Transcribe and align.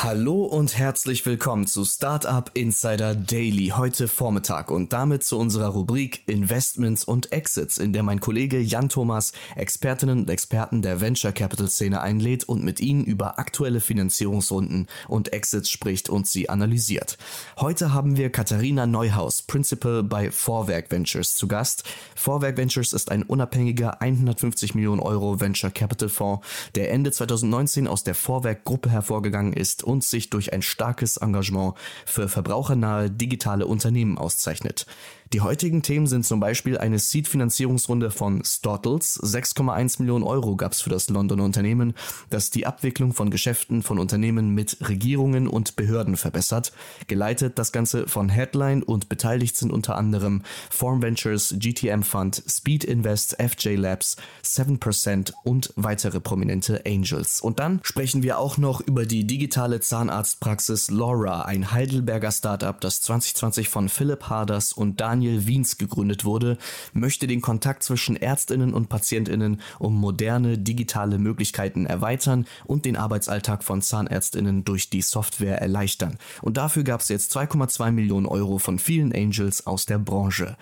Hallo 0.00 0.44
und 0.44 0.78
herzlich 0.78 1.26
willkommen 1.26 1.66
zu 1.66 1.84
Startup 1.84 2.48
Insider 2.54 3.16
Daily 3.16 3.72
heute 3.76 4.06
Vormittag 4.06 4.70
und 4.70 4.92
damit 4.92 5.24
zu 5.24 5.36
unserer 5.36 5.70
Rubrik 5.70 6.22
Investments 6.28 7.02
und 7.02 7.32
Exits, 7.32 7.78
in 7.78 7.92
der 7.92 8.04
mein 8.04 8.20
Kollege 8.20 8.60
Jan 8.60 8.88
Thomas 8.88 9.32
Expertinnen 9.56 10.20
und 10.20 10.30
Experten 10.30 10.82
der 10.82 11.00
Venture 11.00 11.32
Capital 11.32 11.68
Szene 11.68 12.00
einlädt 12.00 12.44
und 12.44 12.62
mit 12.62 12.78
ihnen 12.78 13.02
über 13.02 13.40
aktuelle 13.40 13.80
Finanzierungsrunden 13.80 14.86
und 15.08 15.32
Exits 15.32 15.68
spricht 15.68 16.08
und 16.08 16.28
sie 16.28 16.48
analysiert. 16.48 17.18
Heute 17.58 17.92
haben 17.92 18.16
wir 18.16 18.30
Katharina 18.30 18.86
Neuhaus, 18.86 19.42
Principal 19.42 20.04
bei 20.04 20.30
Vorwerk 20.30 20.92
Ventures 20.92 21.34
zu 21.34 21.48
Gast. 21.48 21.82
Vorwerk 22.14 22.56
Ventures 22.56 22.92
ist 22.92 23.10
ein 23.10 23.24
unabhängiger 23.24 24.00
150 24.00 24.76
Millionen 24.76 25.00
Euro 25.00 25.40
Venture 25.40 25.72
Capital 25.72 26.08
Fonds, 26.08 26.46
der 26.76 26.92
Ende 26.92 27.10
2019 27.10 27.88
aus 27.88 28.04
der 28.04 28.14
Vorwerk 28.14 28.62
Gruppe 28.62 28.90
hervorgegangen 28.90 29.52
ist 29.52 29.87
und 29.88 30.04
sich 30.04 30.28
durch 30.30 30.52
ein 30.52 30.62
starkes 30.62 31.16
Engagement 31.16 31.74
für 32.04 32.28
verbrauchernahe 32.28 33.10
digitale 33.10 33.66
Unternehmen 33.66 34.18
auszeichnet. 34.18 34.86
Die 35.34 35.42
heutigen 35.42 35.82
Themen 35.82 36.06
sind 36.06 36.24
zum 36.24 36.40
Beispiel 36.40 36.78
eine 36.78 36.98
Seed-Finanzierungsrunde 36.98 38.10
von 38.10 38.42
Stottles. 38.46 39.20
6,1 39.22 40.00
Millionen 40.00 40.24
Euro 40.24 40.56
gab 40.56 40.72
es 40.72 40.80
für 40.80 40.88
das 40.88 41.10
Londoner 41.10 41.44
Unternehmen, 41.44 41.92
das 42.30 42.48
die 42.48 42.64
Abwicklung 42.64 43.12
von 43.12 43.28
Geschäften 43.28 43.82
von 43.82 43.98
Unternehmen 43.98 44.54
mit 44.54 44.78
Regierungen 44.88 45.46
und 45.46 45.76
Behörden 45.76 46.16
verbessert. 46.16 46.72
Geleitet 47.08 47.58
das 47.58 47.72
Ganze 47.72 48.08
von 48.08 48.30
Headline 48.30 48.82
und 48.82 49.10
beteiligt 49.10 49.54
sind 49.54 49.70
unter 49.70 49.96
anderem 49.96 50.44
Form 50.70 51.02
Ventures, 51.02 51.54
GTM 51.58 52.04
Fund, 52.04 52.42
Speed 52.48 52.84
Invest, 52.84 53.36
FJ 53.38 53.74
Labs, 53.74 54.16
7% 54.42 55.34
und 55.44 55.74
weitere 55.76 56.20
prominente 56.20 56.84
Angels. 56.86 57.42
Und 57.42 57.58
dann 57.58 57.80
sprechen 57.82 58.22
wir 58.22 58.38
auch 58.38 58.56
noch 58.56 58.80
über 58.80 59.04
die 59.04 59.26
digitale 59.26 59.77
Zahnarztpraxis 59.80 60.90
Laura, 60.90 61.42
ein 61.42 61.72
Heidelberger 61.72 62.30
Startup, 62.30 62.80
das 62.80 63.00
2020 63.02 63.68
von 63.68 63.88
Philipp 63.88 64.24
Harders 64.24 64.72
und 64.72 65.00
Daniel 65.00 65.46
Wiens 65.46 65.78
gegründet 65.78 66.24
wurde, 66.24 66.58
möchte 66.92 67.26
den 67.26 67.40
Kontakt 67.40 67.82
zwischen 67.82 68.16
Ärztinnen 68.16 68.74
und 68.74 68.88
Patientinnen 68.88 69.60
um 69.78 69.94
moderne 69.94 70.58
digitale 70.58 71.18
Möglichkeiten 71.18 71.86
erweitern 71.86 72.46
und 72.64 72.84
den 72.84 72.96
Arbeitsalltag 72.96 73.64
von 73.64 73.82
Zahnärztinnen 73.82 74.64
durch 74.64 74.90
die 74.90 75.02
Software 75.02 75.60
erleichtern. 75.60 76.18
Und 76.42 76.56
dafür 76.56 76.84
gab 76.84 77.00
es 77.00 77.08
jetzt 77.08 77.36
2,2 77.36 77.90
Millionen 77.90 78.26
Euro 78.26 78.58
von 78.58 78.78
vielen 78.78 79.14
Angels 79.14 79.66
aus 79.66 79.86
der 79.86 79.98
Branche. 79.98 80.56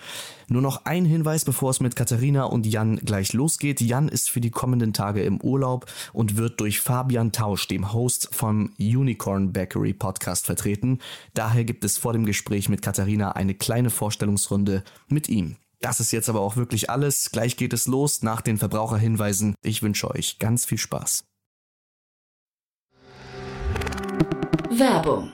Nur 0.49 0.61
noch 0.61 0.85
ein 0.85 1.03
Hinweis, 1.03 1.43
bevor 1.43 1.71
es 1.71 1.81
mit 1.81 1.97
Katharina 1.97 2.45
und 2.45 2.65
Jan 2.65 2.95
gleich 2.97 3.33
losgeht. 3.33 3.81
Jan 3.81 4.07
ist 4.07 4.29
für 4.29 4.39
die 4.39 4.49
kommenden 4.49 4.93
Tage 4.93 5.21
im 5.23 5.41
Urlaub 5.41 5.87
und 6.13 6.37
wird 6.37 6.61
durch 6.61 6.79
Fabian 6.79 7.33
Tausch, 7.33 7.67
dem 7.67 7.91
Host 7.91 8.29
vom 8.31 8.73
Unicorn 8.79 9.51
Bakery 9.51 9.93
Podcast, 9.93 10.45
vertreten. 10.45 10.99
Daher 11.33 11.65
gibt 11.65 11.83
es 11.83 11.97
vor 11.97 12.13
dem 12.13 12.25
Gespräch 12.25 12.69
mit 12.69 12.81
Katharina 12.81 13.33
eine 13.33 13.55
kleine 13.55 13.89
Vorstellungsrunde 13.89 14.83
mit 15.09 15.27
ihm. 15.27 15.57
Das 15.81 15.99
ist 15.99 16.11
jetzt 16.11 16.29
aber 16.29 16.39
auch 16.39 16.55
wirklich 16.55 16.89
alles. 16.89 17.29
Gleich 17.31 17.57
geht 17.57 17.73
es 17.73 17.85
los 17.85 18.23
nach 18.23 18.41
den 18.41 18.57
Verbraucherhinweisen. 18.57 19.55
Ich 19.63 19.83
wünsche 19.83 20.09
euch 20.09 20.39
ganz 20.39 20.65
viel 20.65 20.77
Spaß. 20.77 21.25
Werbung 24.69 25.33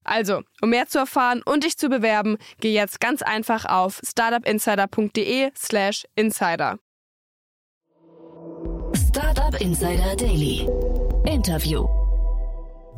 Also, 0.03 0.41
um 0.61 0.69
mehr 0.69 0.87
zu 0.87 0.99
erfahren 0.99 1.41
und 1.45 1.63
dich 1.63 1.77
zu 1.77 1.89
bewerben, 1.89 2.37
geh 2.59 2.73
jetzt 2.73 2.99
ganz 2.99 3.21
einfach 3.21 3.65
auf 3.65 4.01
startupinsider.de/slash 4.03 6.05
insider. 6.15 6.77
Startup 8.95 9.59
Insider 9.61 10.15
Daily. 10.15 10.67
Interview. 11.25 11.87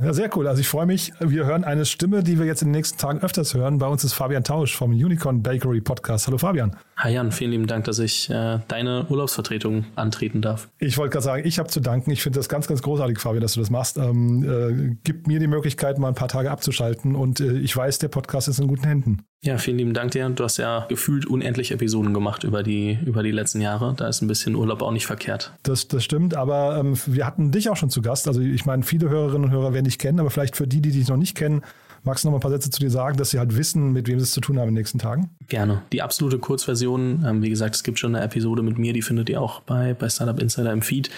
Ja, 0.02 0.14
sehr 0.14 0.36
cool. 0.36 0.48
Also 0.48 0.62
ich 0.62 0.68
freue 0.68 0.86
mich. 0.86 1.14
Wir 1.20 1.46
hören 1.46 1.64
eine 1.64 1.86
Stimme, 1.86 2.24
die 2.24 2.40
wir 2.40 2.46
jetzt 2.46 2.62
in 2.62 2.70
den 2.70 2.74
nächsten 2.74 2.98
Tagen 2.98 3.22
öfters 3.22 3.54
hören. 3.54 3.78
Bei 3.78 3.88
uns 3.88 4.04
ist 4.04 4.14
Fabian 4.14 4.44
Tausch 4.44 4.76
vom 4.76 4.92
Unicorn 4.92 5.44
Bakery 5.44 5.82
Podcast. 5.82 6.28
Hallo 6.28 6.38
Fabian. 6.38 6.76
Hi 7.04 7.12
Jan, 7.12 7.34
vielen 7.34 7.52
lieben 7.52 7.68
Dank, 7.68 7.84
dass 7.84 8.00
ich 8.00 8.30
äh, 8.30 8.60
deine 8.70 9.06
Urlaubsvertretung 9.10 9.84
antreten 9.98 10.42
darf. 10.42 10.70
Ich 10.80 10.98
wollte 10.98 11.12
gerade 11.12 11.26
sagen, 11.26 11.46
ich 11.46 11.60
habe 11.60 11.68
zu 11.68 11.82
danken. 11.82 12.12
Ich 12.12 12.24
finde 12.24 12.40
das 12.40 12.48
ganz, 12.48 12.66
ganz 12.66 12.82
großartig, 12.82 13.20
Fabian, 13.20 13.42
dass 13.42 13.56
du 13.56 13.60
das 13.60 13.70
machst. 13.70 13.98
Ähm, 13.98 14.42
äh, 14.42 14.96
gib 15.04 15.28
mir 15.28 15.42
die 15.42 15.48
Möglichkeit, 15.48 16.00
mal 16.00 16.08
ein 16.08 16.16
paar 16.16 16.30
Tage 16.30 16.50
abzuschalten 16.50 17.18
und 17.18 17.42
äh, 17.42 17.58
ich 17.58 17.76
weiß, 17.76 18.00
der 18.00 18.08
Podcast 18.08 18.48
ist 18.48 18.60
in 18.60 18.70
guten 18.70 18.86
Händen. 18.86 19.26
Ja, 19.42 19.58
vielen 19.58 19.80
lieben 19.80 19.94
Dank 19.94 20.12
dir. 20.12 20.30
Du 20.30 20.46
hast 20.46 20.56
ja 20.56 20.86
gefühlt 20.88 21.26
unendlich 21.26 21.74
Episoden 21.74 22.14
gemacht 22.14 22.46
über 22.46 22.64
die, 22.64 22.98
über 23.06 23.22
die 23.22 23.32
letzten 23.32 23.60
Jahre. 23.60 23.94
Da 23.98 24.08
ist 24.08 24.22
ein 24.22 24.30
bisschen 24.30 24.56
Urlaub 24.56 24.82
auch 24.82 24.92
nicht 24.92 25.06
verkehrt. 25.06 25.52
Das, 25.64 25.90
das 25.90 26.06
stimmt, 26.06 26.34
aber 26.34 26.78
ähm, 26.78 26.98
wir 27.06 27.28
hatten 27.28 27.52
dich 27.52 27.70
auch 27.70 27.76
schon 27.76 27.90
zu 27.90 28.02
Gast. 28.02 28.30
Also 28.30 28.40
ich 28.40 28.66
meine, 28.66 28.84
viele 28.84 29.10
Hörerinnen 29.10 29.44
und 29.44 29.52
Hörer 29.52 29.74
werden 29.74 29.84
dich 29.84 30.00
kennen, 30.00 30.22
aber 30.22 30.30
vielleicht 30.30 30.56
für 30.56 30.68
die, 30.68 30.80
die 30.80 30.92
dich 30.92 31.10
noch 31.10 31.18
nicht 31.18 31.36
kennen, 31.36 31.64
Magst 32.06 32.24
du 32.24 32.28
noch 32.28 32.34
mal 32.34 32.40
ein 32.40 32.42
paar 32.42 32.52
Sätze 32.52 32.70
zu 32.70 32.82
dir 32.82 32.90
sagen, 32.90 33.16
dass 33.18 33.30
sie 33.30 33.40
halt 33.40 33.56
wissen, 33.56 33.94
mit 33.94 34.10
wem 34.10 34.20
sie 34.20 34.26
es 34.26 34.34
zu 34.34 34.42
tun 34.42 34.58
haben 34.58 34.68
in 34.68 34.76
den 34.76 34.82
nächsten 34.82 35.00
Tagen? 35.00 35.30
Gerne. 35.48 35.84
Die 35.94 36.02
absolute 36.02 36.38
Kurzversion, 36.38 37.24
ähm, 37.26 37.42
wie 37.42 37.50
gesagt, 37.50 37.76
es 37.76 37.84
gibt 37.84 37.98
schon 37.98 38.14
eine 38.14 38.26
Episode 38.26 38.62
mit 38.62 38.78
mir, 38.78 38.92
die 38.92 39.02
findet 39.02 39.30
ihr 39.30 39.42
auch 39.42 39.62
bei, 39.62 39.94
bei 39.94 40.10
Startup 40.10 40.38
Insider 40.38 40.74
im 40.74 40.82
Feed. 40.82 41.10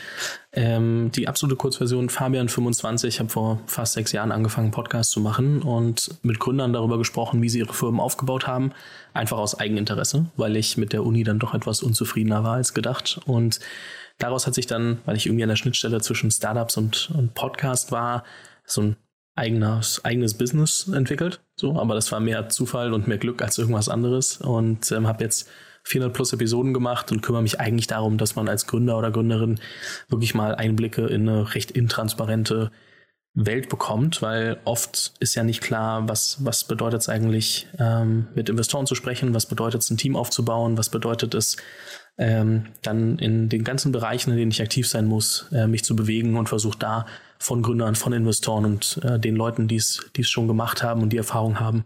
Ähm, 0.54 1.10
die 1.16 1.28
absolute 1.28 1.56
Kurzversion, 1.56 2.10
Fabian 2.10 2.50
25, 2.50 3.16
ich 3.16 3.20
habe 3.20 3.30
vor 3.30 3.60
fast 3.66 3.94
sechs 3.94 4.12
Jahren 4.12 4.32
angefangen, 4.32 4.70
Podcast 4.70 5.10
zu 5.10 5.22
machen 5.22 5.64
und 5.64 6.20
mit 6.22 6.40
Gründern 6.40 6.72
darüber 6.72 7.00
gesprochen, 7.00 7.42
wie 7.42 7.50
sie 7.50 7.60
ihre 7.60 7.74
Firmen 7.74 8.00
aufgebaut 8.00 8.46
haben. 8.46 8.72
Einfach 9.16 9.40
aus 9.40 9.60
Eigeninteresse, 9.60 10.28
weil 10.38 10.56
ich 10.56 10.78
mit 10.78 10.94
der 10.94 11.04
Uni 11.04 11.24
dann 11.24 11.40
doch 11.40 11.56
etwas 11.56 11.82
unzufriedener 11.82 12.44
war 12.44 12.58
als 12.58 12.76
gedacht. 12.76 13.20
Und 13.26 13.60
daraus 14.20 14.46
hat 14.46 14.54
sich 14.54 14.68
dann, 14.68 15.00
weil 15.06 15.18
ich 15.18 15.26
irgendwie 15.26 15.44
an 15.44 15.50
der 15.50 15.56
Schnittstelle 15.56 16.00
zwischen 16.02 16.30
Startups 16.30 16.78
und, 16.78 17.10
und 17.16 17.34
Podcast 17.34 17.92
war, 17.92 18.24
so 18.68 18.82
ein 18.82 18.96
eigenes, 19.36 20.04
eigenes 20.04 20.34
Business 20.34 20.88
entwickelt. 20.88 21.42
So, 21.56 21.80
aber 21.80 21.94
das 21.94 22.12
war 22.12 22.20
mehr 22.20 22.50
Zufall 22.50 22.94
und 22.94 23.08
mehr 23.08 23.18
Glück 23.18 23.42
als 23.42 23.58
irgendwas 23.58 23.90
anderes. 23.90 24.38
Und 24.38 24.92
ähm, 24.92 25.08
habe 25.08 25.24
jetzt 25.24 25.50
400 25.84 26.14
plus 26.14 26.34
Episoden 26.34 26.74
gemacht 26.74 27.12
und 27.12 27.22
kümmere 27.22 27.44
mich 27.44 27.60
eigentlich 27.60 27.88
darum, 27.88 28.18
dass 28.18 28.36
man 28.36 28.48
als 28.48 28.66
Gründer 28.66 28.98
oder 28.98 29.12
Gründerin 29.12 29.60
wirklich 30.10 30.34
mal 30.34 30.56
Einblicke 30.56 31.06
in 31.06 31.30
eine 31.30 31.54
recht 31.54 31.72
intransparente 31.72 32.72
Welt 33.36 33.68
bekommt, 33.68 34.22
weil 34.22 34.58
oft 34.64 35.14
ist 35.20 35.36
ja 35.36 35.44
nicht 35.44 35.62
klar, 35.62 36.08
was, 36.08 36.38
was 36.46 36.64
bedeutet 36.64 37.02
es 37.02 37.10
eigentlich, 37.10 37.68
ähm, 37.78 38.30
mit 38.34 38.48
Investoren 38.48 38.88
zu 38.88 38.96
sprechen, 38.96 39.34
was 39.34 39.46
bedeutet 39.46 39.82
es, 39.82 39.90
ein 39.90 39.98
Team 39.98 40.16
aufzubauen, 40.16 40.78
was 40.78 40.90
bedeutet 40.90 41.36
es, 41.36 41.58
ähm, 42.18 42.68
dann 42.82 43.20
in 43.20 43.50
den 43.50 43.66
ganzen 43.66 43.92
Bereichen, 43.92 44.32
in 44.32 44.38
denen 44.38 44.52
ich 44.52 44.62
aktiv 44.62 44.88
sein 44.88 45.06
muss, 45.06 45.48
äh, 45.52 45.68
mich 45.68 45.84
zu 45.84 45.98
bewegen 45.98 46.38
und 46.38 46.48
versuche 46.48 46.80
da 46.80 47.06
von 47.40 47.62
Gründern, 47.62 47.96
von 47.96 48.14
Investoren 48.14 48.66
und 48.66 49.00
äh, 49.04 49.20
den 49.20 49.36
Leuten, 49.36 49.68
die 49.68 49.76
es 49.78 50.10
schon 50.22 50.48
gemacht 50.48 50.84
haben 50.84 51.02
und 51.02 51.10
die 51.10 51.18
Erfahrung 51.18 51.60
haben, 51.60 51.86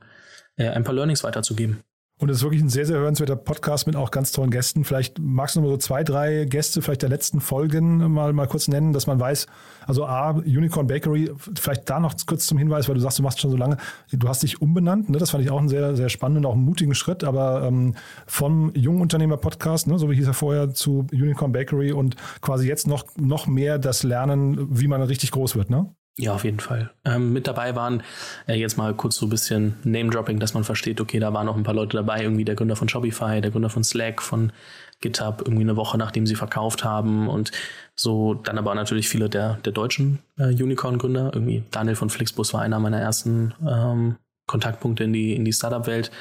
äh, 0.58 0.70
ein 0.70 0.84
paar 0.84 0.94
Learnings 0.94 1.24
weiterzugeben. 1.24 1.84
Und 2.22 2.28
es 2.28 2.38
ist 2.38 2.44
wirklich 2.44 2.62
ein 2.62 2.68
sehr, 2.68 2.86
sehr 2.86 2.98
hörenswerter 2.98 3.38
Podcast 3.38 3.88
mit 3.88 3.96
auch 3.96 4.12
ganz 4.12 4.34
tollen 4.34 4.52
Gästen. 4.52 4.84
Vielleicht 4.84 5.20
magst 5.20 5.56
du 5.56 5.62
nur 5.62 5.72
so 5.72 5.78
zwei, 5.78 6.04
drei 6.04 6.44
Gäste 6.44 6.82
vielleicht 6.82 7.02
der 7.02 7.08
letzten 7.08 7.40
Folgen 7.40 8.12
mal, 8.12 8.34
mal 8.34 8.46
kurz 8.46 8.68
nennen, 8.68 8.92
dass 8.92 9.08
man 9.08 9.22
weiß, 9.22 9.48
also 9.88 10.06
A, 10.06 10.32
Unicorn 10.32 10.88
Bakery, 10.88 11.32
vielleicht 11.56 11.90
da 11.90 11.98
noch 12.02 12.14
kurz 12.28 12.46
zum 12.46 12.58
Hinweis, 12.58 12.90
weil 12.90 12.96
du 12.96 13.02
sagst, 13.02 13.20
du 13.20 13.24
machst 13.24 13.40
schon 13.40 13.52
so 13.52 13.56
lange, 13.56 13.78
du 14.12 14.28
hast 14.28 14.44
dich 14.44 14.62
umbenannt, 14.62 15.10
ne? 15.10 15.18
das 15.18 15.32
fand 15.32 15.46
ich 15.46 15.50
auch 15.50 15.60
einen 15.60 15.70
sehr, 15.70 15.96
sehr 15.96 16.10
spannenden, 16.10 16.46
auch 16.46 16.56
einen 16.56 16.66
mutigen 16.66 16.94
Schritt, 16.94 17.24
aber 17.24 17.64
ähm, 17.64 17.96
vom 18.28 18.74
Jungunternehmer-Podcast, 18.76 19.88
ne? 19.88 19.98
so 19.98 20.12
wie 20.12 20.16
hieß 20.16 20.28
er 20.28 20.34
vorher, 20.34 20.74
zu 20.74 21.08
Unicorn 21.14 21.54
Bakery 21.54 21.94
und 21.94 22.18
quasi 22.42 22.68
jetzt 22.68 22.86
noch, 22.86 23.06
noch 23.16 23.48
mehr 23.48 23.80
das 23.80 24.04
Lernen, 24.04 24.68
wie 24.70 24.90
man 24.90 25.02
richtig 25.02 25.32
groß 25.32 25.56
wird, 25.56 25.70
ne? 25.70 25.90
Ja, 26.20 26.34
auf 26.34 26.44
jeden 26.44 26.60
Fall. 26.60 26.92
Ähm, 27.06 27.32
mit 27.32 27.48
dabei 27.48 27.76
waren 27.76 28.04
äh, 28.46 28.56
jetzt 28.56 28.78
mal 28.78 28.94
kurz 28.94 29.16
so 29.16 29.26
ein 29.26 29.30
bisschen 29.30 29.76
Name-Dropping, 29.86 30.38
dass 30.40 30.54
man 30.54 30.66
versteht, 30.66 31.00
okay, 31.00 31.18
da 31.18 31.34
waren 31.34 31.46
noch 31.46 31.56
ein 31.56 31.64
paar 31.64 31.74
Leute 31.74 31.96
dabei, 31.96 32.22
irgendwie 32.22 32.44
der 32.44 32.56
Gründer 32.56 32.76
von 32.76 32.90
Shopify, 32.90 33.40
der 33.40 33.52
Gründer 33.52 33.70
von 33.70 33.86
Slack, 33.86 34.22
von 34.22 34.52
GitHub, 35.00 35.44
irgendwie 35.46 35.64
eine 35.64 35.78
Woche 35.78 35.98
nachdem 35.98 36.28
sie 36.28 36.36
verkauft 36.36 36.84
haben 36.84 37.30
und 37.30 37.54
so 37.96 38.34
dann 38.34 38.58
aber 38.58 38.76
natürlich 38.76 39.08
viele 39.08 39.30
der, 39.30 39.60
der 39.64 39.72
deutschen 39.72 40.20
äh, 40.38 40.48
Unicorn-Gründer. 40.48 41.32
Irgendwie 41.34 41.64
Daniel 41.72 41.96
von 41.96 42.10
Flixbus 42.10 42.54
war 42.54 42.64
einer 42.64 42.80
meiner 42.80 43.00
ersten 43.00 43.54
ähm, 43.66 44.18
Kontaktpunkte 44.50 45.04
in 45.06 45.14
die, 45.14 45.36
in 45.36 45.46
die 45.46 45.54
Startup-Welt 45.54 46.12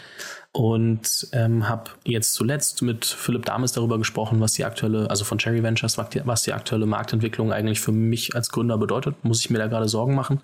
und 0.53 1.29
ähm, 1.33 1.69
habe 1.69 1.91
jetzt 2.05 2.35
zuletzt 2.35 2.83
mit 2.83 3.05
Philipp 3.05 3.45
Dames 3.45 3.73
darüber 3.73 3.99
gesprochen, 3.99 4.41
was 4.41 4.53
die 4.53 4.65
aktuelle, 4.65 5.09
also 5.09 5.25
von 5.25 5.39
Cherry 5.39 5.63
Ventures, 5.63 5.99
was 5.99 6.43
die, 6.43 6.53
aktuelle 6.53 6.87
Marktentwicklung 6.87 7.53
eigentlich 7.53 7.81
für 7.81 7.93
mich 7.93 8.35
als 8.35 8.51
Gründer 8.51 8.79
bedeutet. 8.79 9.25
Muss 9.25 9.41
ich 9.41 9.51
mir 9.51 9.59
da 9.59 9.67
gerade 9.67 9.89
Sorgen 9.89 10.15
machen? 10.15 10.41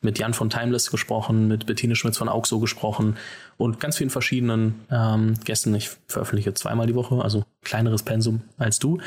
Mit 0.00 0.18
Jan 0.18 0.34
von 0.34 0.50
Timeless 0.50 0.90
gesprochen, 0.90 1.48
mit 1.48 1.66
Bettine 1.66 1.96
Schmitz 1.96 2.18
von 2.18 2.28
Auxo 2.28 2.60
gesprochen 2.60 3.16
und 3.56 3.78
ganz 3.78 3.98
vielen 3.98 4.10
verschiedenen 4.10 4.80
ähm, 4.90 5.34
Gästen. 5.44 5.74
Ich 5.74 5.90
veröffentliche 6.08 6.54
zweimal 6.54 6.86
die 6.86 6.94
Woche, 6.94 7.22
also 7.22 7.44
kleineres 7.62 8.02
Pensum 8.02 8.42
als 8.58 8.78
du. 8.78 9.00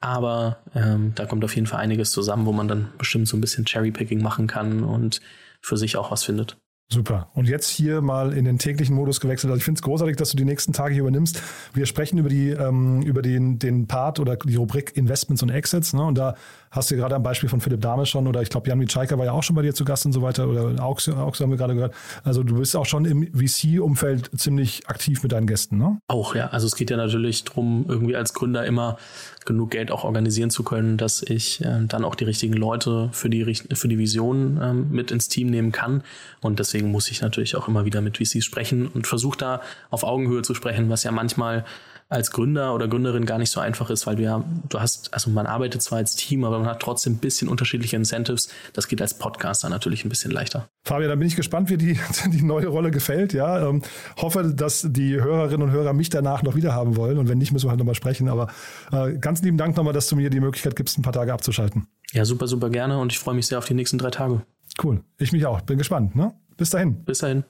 Aber 0.00 0.58
ähm, 0.74 1.12
da 1.14 1.26
kommt 1.26 1.44
auf 1.44 1.54
jeden 1.54 1.68
Fall 1.68 1.80
einiges 1.80 2.10
zusammen, 2.10 2.44
wo 2.46 2.52
man 2.52 2.68
dann 2.68 2.88
bestimmt 2.98 3.28
so 3.28 3.36
ein 3.36 3.40
bisschen 3.40 3.66
Cherrypicking 3.66 4.20
machen 4.20 4.48
kann 4.48 4.82
und 4.82 5.20
für 5.60 5.76
sich 5.76 5.96
auch 5.96 6.10
was 6.10 6.24
findet. 6.24 6.56
Super. 6.90 7.30
Und 7.32 7.48
jetzt 7.48 7.70
hier 7.70 8.02
mal 8.02 8.34
in 8.34 8.44
den 8.44 8.58
täglichen 8.58 8.94
Modus 8.94 9.18
gewechselt. 9.18 9.50
Also 9.50 9.58
ich 9.58 9.64
finde 9.64 9.78
es 9.78 9.82
großartig, 9.82 10.16
dass 10.16 10.30
du 10.30 10.36
die 10.36 10.44
nächsten 10.44 10.74
Tage 10.74 10.92
hier 10.92 11.02
übernimmst. 11.02 11.42
Wir 11.72 11.86
sprechen 11.86 12.18
über 12.18 12.28
die 12.28 12.50
ähm, 12.50 13.00
über 13.00 13.22
den, 13.22 13.58
den 13.58 13.86
Part 13.86 14.20
oder 14.20 14.36
die 14.36 14.56
Rubrik 14.56 14.94
Investments 14.94 15.42
und 15.42 15.48
Exits. 15.48 15.94
Ne? 15.94 16.04
Und 16.04 16.18
da 16.18 16.36
hast 16.70 16.90
du 16.90 16.96
gerade 16.96 17.14
am 17.14 17.22
Beispiel 17.22 17.48
von 17.48 17.60
Philipp 17.60 17.80
Dahme 17.80 18.04
schon 18.04 18.26
oder 18.26 18.42
ich 18.42 18.50
glaube 18.50 18.68
Jan 18.68 18.78
Mitschaiker 18.78 19.16
war 19.18 19.24
ja 19.24 19.32
auch 19.32 19.42
schon 19.42 19.56
bei 19.56 19.62
dir 19.62 19.74
zu 19.74 19.84
Gast 19.84 20.04
und 20.04 20.12
so 20.12 20.20
weiter 20.20 20.48
oder 20.48 20.82
auch, 20.82 21.00
auch 21.08 21.40
haben 21.40 21.50
wir 21.50 21.56
gerade 21.56 21.74
gehört. 21.74 21.94
Also 22.24 22.42
du 22.42 22.58
bist 22.58 22.76
auch 22.76 22.86
schon 22.86 23.06
im 23.06 23.26
VC-Umfeld 23.32 24.30
ziemlich 24.38 24.86
aktiv 24.88 25.22
mit 25.22 25.32
deinen 25.32 25.46
Gästen, 25.46 25.78
ne? 25.78 25.98
Auch, 26.08 26.34
ja. 26.34 26.48
Also 26.48 26.66
es 26.66 26.76
geht 26.76 26.90
ja 26.90 26.96
natürlich 26.96 27.44
darum, 27.44 27.86
irgendwie 27.88 28.16
als 28.16 28.34
Gründer 28.34 28.66
immer 28.66 28.98
genug 29.44 29.70
Geld 29.70 29.90
auch 29.90 30.04
organisieren 30.04 30.50
zu 30.50 30.62
können, 30.62 30.96
dass 30.96 31.22
ich 31.22 31.62
äh, 31.64 31.84
dann 31.86 32.04
auch 32.04 32.14
die 32.14 32.24
richtigen 32.24 32.54
Leute 32.54 33.08
für 33.12 33.28
die, 33.28 33.54
für 33.54 33.88
die 33.88 33.98
Vision 33.98 34.58
ähm, 34.62 34.90
mit 34.90 35.10
ins 35.10 35.28
Team 35.28 35.48
nehmen 35.48 35.72
kann. 35.72 36.02
Und 36.40 36.58
deswegen 36.58 36.81
muss 36.90 37.10
ich 37.10 37.22
natürlich 37.22 37.56
auch 37.56 37.68
immer 37.68 37.84
wieder 37.84 38.00
mit 38.00 38.18
VCs 38.18 38.44
sprechen 38.44 38.86
und 38.88 39.06
versuche 39.06 39.38
da 39.38 39.62
auf 39.90 40.04
Augenhöhe 40.04 40.42
zu 40.42 40.54
sprechen, 40.54 40.88
was 40.88 41.04
ja 41.04 41.12
manchmal 41.12 41.64
als 42.12 42.30
Gründer 42.30 42.74
oder 42.74 42.88
Gründerin 42.88 43.24
gar 43.24 43.38
nicht 43.38 43.50
so 43.50 43.58
einfach 43.58 43.88
ist, 43.88 44.06
weil 44.06 44.16
du 44.16 44.22
ja, 44.22 44.44
du 44.68 44.80
hast, 44.80 45.14
also 45.14 45.30
man 45.30 45.46
arbeitet 45.46 45.82
zwar 45.82 45.98
als 45.98 46.14
Team, 46.14 46.44
aber 46.44 46.58
man 46.58 46.68
hat 46.68 46.80
trotzdem 46.80 47.14
ein 47.14 47.18
bisschen 47.18 47.48
unterschiedliche 47.48 47.96
Incentives. 47.96 48.48
Das 48.74 48.86
geht 48.86 49.00
als 49.00 49.14
Podcaster 49.14 49.70
natürlich 49.70 50.04
ein 50.04 50.10
bisschen 50.10 50.30
leichter. 50.30 50.68
Fabian, 50.84 51.08
da 51.08 51.16
bin 51.16 51.26
ich 51.26 51.36
gespannt, 51.36 51.70
wie 51.70 51.78
die, 51.78 51.98
die 52.26 52.42
neue 52.42 52.66
Rolle 52.66 52.90
gefällt. 52.90 53.32
Ja, 53.32 53.66
ähm, 53.66 53.82
hoffe, 54.18 54.52
dass 54.54 54.86
die 54.90 55.14
Hörerinnen 55.14 55.62
und 55.62 55.70
Hörer 55.70 55.94
mich 55.94 56.10
danach 56.10 56.42
noch 56.42 56.54
wieder 56.54 56.74
haben 56.74 56.96
wollen. 56.96 57.16
Und 57.16 57.30
wenn 57.30 57.38
nicht, 57.38 57.50
müssen 57.50 57.66
wir 57.66 57.70
halt 57.70 57.78
nochmal 57.78 57.94
sprechen. 57.94 58.28
Aber 58.28 58.48
äh, 58.92 59.16
ganz 59.18 59.40
lieben 59.40 59.56
Dank 59.56 59.76
nochmal, 59.76 59.94
dass 59.94 60.06
du 60.08 60.16
mir 60.16 60.28
die 60.28 60.40
Möglichkeit 60.40 60.76
gibst, 60.76 60.98
ein 60.98 61.02
paar 61.02 61.14
Tage 61.14 61.32
abzuschalten. 61.32 61.86
Ja, 62.12 62.26
super, 62.26 62.46
super 62.46 62.68
gerne. 62.68 62.98
Und 62.98 63.10
ich 63.10 63.18
freue 63.18 63.34
mich 63.34 63.46
sehr 63.46 63.56
auf 63.56 63.64
die 63.64 63.74
nächsten 63.74 63.96
drei 63.96 64.10
Tage. 64.10 64.42
Cool. 64.82 65.02
Ich 65.18 65.32
mich 65.32 65.46
auch. 65.46 65.62
Bin 65.62 65.78
gespannt. 65.78 66.14
Ne? 66.14 66.34
Bis 66.62 66.70
dahin. 66.70 66.94
Bis 67.04 67.18
dahin. 67.18 67.42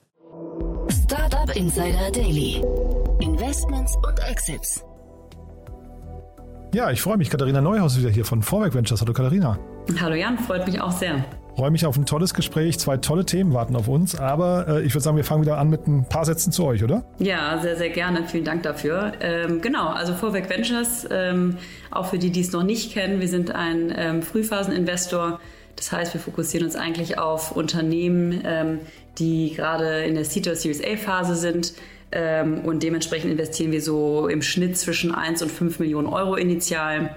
Startup 0.89 1.55
Insider 1.55 2.09
Daily. 2.11 2.63
Investments 3.19 3.95
und 3.97 4.19
Exits. 4.27 4.83
Ja, 6.73 6.89
ich 6.89 6.99
freue 6.99 7.17
mich. 7.17 7.29
Katharina 7.29 7.61
Neuhaus 7.61 7.99
wieder 7.99 8.09
hier 8.09 8.25
von 8.25 8.41
Vorwerk 8.41 8.73
Ventures. 8.73 9.01
Hallo 9.01 9.13
Katharina. 9.13 9.59
Hallo 10.01 10.15
Jan, 10.15 10.39
freut 10.39 10.65
mich 10.65 10.81
auch 10.81 10.91
sehr. 10.91 11.23
Freue 11.55 11.69
mich 11.69 11.85
auf 11.85 11.95
ein 11.95 12.07
tolles 12.07 12.33
Gespräch. 12.33 12.79
Zwei 12.79 12.97
tolle 12.97 13.23
Themen 13.23 13.53
warten 13.53 13.75
auf 13.75 13.87
uns. 13.87 14.15
Aber 14.15 14.67
äh, 14.67 14.81
ich 14.81 14.95
würde 14.95 15.03
sagen, 15.03 15.17
wir 15.17 15.23
fangen 15.23 15.43
wieder 15.43 15.59
an 15.59 15.69
mit 15.69 15.85
ein 15.85 16.09
paar 16.09 16.25
Sätzen 16.25 16.51
zu 16.51 16.65
euch, 16.65 16.83
oder? 16.83 17.03
Ja, 17.19 17.59
sehr, 17.61 17.75
sehr 17.75 17.91
gerne. 17.91 18.23
Vielen 18.25 18.45
Dank 18.45 18.63
dafür. 18.63 19.11
Ähm, 19.19 19.61
genau, 19.61 19.89
also 19.89 20.15
Vorwerk 20.15 20.49
Ventures, 20.49 21.07
ähm, 21.11 21.57
auch 21.91 22.07
für 22.07 22.17
die, 22.17 22.31
die 22.31 22.41
es 22.41 22.51
noch 22.51 22.63
nicht 22.63 22.93
kennen, 22.93 23.19
wir 23.19 23.27
sind 23.27 23.53
ein 23.53 23.93
ähm, 23.95 24.23
Frühphaseninvestor. 24.23 25.39
Das 25.75 25.91
heißt, 25.91 26.13
wir 26.13 26.21
fokussieren 26.21 26.65
uns 26.65 26.75
eigentlich 26.75 27.17
auf 27.17 27.55
Unternehmen, 27.55 28.41
ähm, 28.45 28.79
die 29.17 29.53
gerade 29.55 30.03
in 30.03 30.15
der 30.15 30.25
Seed- 30.25 30.47
oder 30.47 30.55
Series 30.55 30.81
A-Phase 30.83 31.35
sind 31.35 31.73
ähm, 32.11 32.59
und 32.59 32.83
dementsprechend 32.83 33.31
investieren 33.31 33.71
wir 33.71 33.81
so 33.81 34.27
im 34.27 34.41
Schnitt 34.41 34.77
zwischen 34.77 35.13
1 35.13 35.41
und 35.41 35.51
5 35.51 35.79
Millionen 35.79 36.07
Euro 36.07 36.35
initial 36.35 37.15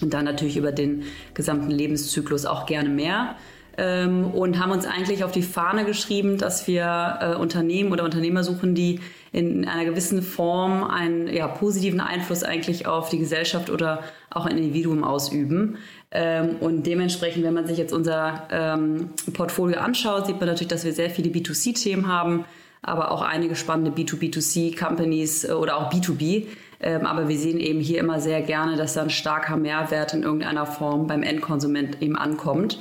und 0.00 0.14
dann 0.14 0.24
natürlich 0.24 0.56
über 0.56 0.72
den 0.72 1.04
gesamten 1.34 1.70
Lebenszyklus 1.70 2.46
auch 2.46 2.66
gerne 2.66 2.88
mehr. 2.88 3.36
Ähm, 3.76 4.24
und 4.32 4.58
haben 4.58 4.72
uns 4.72 4.86
eigentlich 4.86 5.22
auf 5.22 5.30
die 5.30 5.42
Fahne 5.42 5.84
geschrieben, 5.84 6.36
dass 6.36 6.66
wir 6.66 7.18
äh, 7.20 7.34
Unternehmen 7.36 7.92
oder 7.92 8.04
Unternehmer 8.04 8.42
suchen, 8.42 8.74
die 8.74 9.00
in 9.30 9.68
einer 9.68 9.84
gewissen 9.84 10.22
Form 10.22 10.82
einen 10.82 11.28
ja, 11.28 11.46
positiven 11.46 12.00
Einfluss 12.00 12.42
eigentlich 12.42 12.86
auf 12.86 13.08
die 13.10 13.18
Gesellschaft 13.18 13.70
oder 13.70 14.02
auch 14.30 14.46
ein 14.46 14.56
Individuum 14.56 15.04
ausüben. 15.04 15.76
Ähm, 16.10 16.56
und 16.60 16.86
dementsprechend, 16.86 17.44
wenn 17.44 17.54
man 17.54 17.66
sich 17.66 17.78
jetzt 17.78 17.92
unser 17.92 18.48
ähm, 18.50 19.10
Portfolio 19.34 19.78
anschaut, 19.78 20.26
sieht 20.26 20.40
man 20.40 20.48
natürlich, 20.48 20.68
dass 20.68 20.84
wir 20.84 20.92
sehr 20.92 21.10
viele 21.10 21.30
B2C-Themen 21.30 22.08
haben, 22.08 22.44
aber 22.80 23.10
auch 23.10 23.22
einige 23.22 23.56
spannende 23.56 23.90
B2B2C-Companies 23.90 25.44
äh, 25.44 25.52
oder 25.52 25.76
auch 25.76 25.92
B2B. 25.92 26.46
Ähm, 26.80 27.06
aber 27.06 27.28
wir 27.28 27.36
sehen 27.36 27.58
eben 27.58 27.80
hier 27.80 28.00
immer 28.00 28.20
sehr 28.20 28.40
gerne, 28.40 28.76
dass 28.76 28.94
da 28.94 29.02
ein 29.02 29.10
starker 29.10 29.56
Mehrwert 29.56 30.14
in 30.14 30.22
irgendeiner 30.22 30.64
Form 30.64 31.06
beim 31.06 31.22
Endkonsument 31.22 32.00
eben 32.00 32.16
ankommt. 32.16 32.78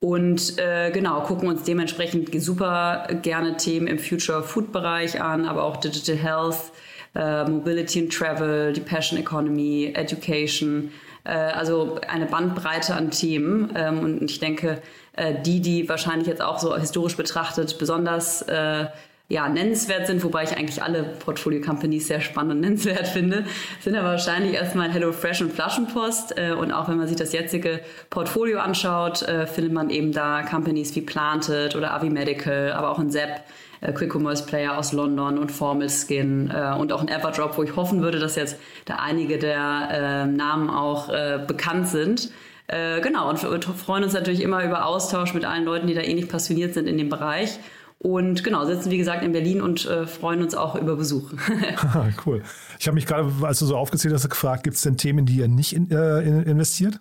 Und 0.00 0.58
äh, 0.58 0.92
genau, 0.92 1.22
gucken 1.22 1.48
uns 1.48 1.64
dementsprechend 1.64 2.30
super 2.40 3.08
gerne 3.22 3.56
Themen 3.56 3.88
im 3.88 3.98
Future 3.98 4.44
Food 4.44 4.70
Bereich 4.70 5.20
an, 5.20 5.44
aber 5.44 5.64
auch 5.64 5.78
Digital 5.78 6.16
Health, 6.16 6.72
äh, 7.16 7.48
Mobility 7.48 8.00
and 8.00 8.12
Travel, 8.12 8.72
die 8.72 8.80
Passion 8.80 9.18
Economy, 9.18 9.92
Education, 9.94 10.92
also 11.32 11.98
eine 12.08 12.26
Bandbreite 12.26 12.94
an 12.94 13.10
Themen. 13.10 13.72
Ähm, 13.74 13.98
und 14.00 14.30
ich 14.30 14.40
denke, 14.40 14.80
äh, 15.14 15.34
die, 15.42 15.60
die 15.60 15.88
wahrscheinlich 15.88 16.28
jetzt 16.28 16.42
auch 16.42 16.58
so 16.58 16.76
historisch 16.76 17.16
betrachtet 17.16 17.78
besonders 17.78 18.42
äh, 18.42 18.86
ja, 19.30 19.46
nennenswert 19.48 20.06
sind, 20.06 20.24
wobei 20.24 20.44
ich 20.44 20.56
eigentlich 20.56 20.82
alle 20.82 21.02
Portfolio-Companies 21.02 22.06
sehr 22.06 22.22
spannend 22.22 22.52
und 22.52 22.60
nennenswert 22.60 23.06
finde, 23.08 23.44
sind 23.80 23.94
aber 23.94 24.08
wahrscheinlich 24.08 24.54
erstmal 24.54 24.90
HelloFresh 24.90 25.42
und 25.42 25.52
Flaschenpost. 25.52 26.38
Äh, 26.38 26.52
und 26.52 26.72
auch 26.72 26.88
wenn 26.88 26.96
man 26.96 27.08
sich 27.08 27.16
das 27.16 27.32
jetzige 27.32 27.80
Portfolio 28.08 28.60
anschaut, 28.60 29.22
äh, 29.22 29.46
findet 29.46 29.72
man 29.72 29.90
eben 29.90 30.12
da 30.12 30.42
Companies 30.42 30.94
wie 30.96 31.02
Planted 31.02 31.76
oder 31.76 31.92
Avi 31.92 32.08
Medical, 32.08 32.72
aber 32.72 32.90
auch 32.90 32.98
ein 32.98 33.10
Zepp, 33.10 33.42
äh, 33.80 33.92
Quick 33.92 34.14
Commerce 34.14 34.44
Player 34.44 34.76
aus 34.76 34.92
London 34.92 35.38
und 35.38 35.52
Formal 35.52 35.88
Skin 35.88 36.50
und 36.50 36.92
auch 36.92 37.00
ein 37.00 37.08
Everdrop, 37.08 37.56
wo 37.56 37.62
ich 37.62 37.76
hoffen 37.76 38.02
würde, 38.02 38.18
dass 38.18 38.36
jetzt 38.36 38.58
da 38.84 38.96
einige 38.96 39.38
der 39.38 40.26
Namen 40.26 40.70
auch 40.70 41.08
bekannt 41.46 41.88
sind. 41.88 42.30
genau, 42.68 43.28
und 43.28 43.42
wir 43.42 43.60
freuen 43.60 44.04
uns 44.04 44.12
natürlich 44.12 44.42
immer 44.42 44.64
über 44.64 44.86
Austausch 44.86 45.34
mit 45.34 45.44
allen 45.44 45.64
Leuten, 45.64 45.86
die 45.86 45.94
da 45.94 46.02
ähnlich 46.02 46.28
passioniert 46.28 46.74
sind 46.74 46.86
in 46.86 46.98
dem 46.98 47.08
Bereich. 47.08 47.58
Und 47.98 48.44
genau, 48.44 48.64
sitzen 48.64 48.92
wie 48.92 48.98
gesagt 48.98 49.24
in 49.24 49.32
Berlin 49.32 49.60
und 49.60 49.84
äh, 49.86 50.06
freuen 50.06 50.40
uns 50.40 50.54
auch 50.54 50.76
über 50.76 50.94
Besuch. 50.94 51.32
cool. 52.26 52.42
Ich 52.78 52.86
habe 52.86 52.94
mich 52.94 53.06
gerade, 53.06 53.32
als 53.42 53.58
du 53.58 53.66
so 53.66 53.76
aufgezählt 53.76 54.14
hast, 54.14 54.28
gefragt, 54.28 54.62
gibt 54.62 54.76
es 54.76 54.82
denn 54.82 54.96
Themen, 54.96 55.26
die 55.26 55.36
ihr 55.36 55.48
nicht 55.48 55.74
in, 55.74 55.90
äh, 55.90 56.20
investiert? 56.20 57.00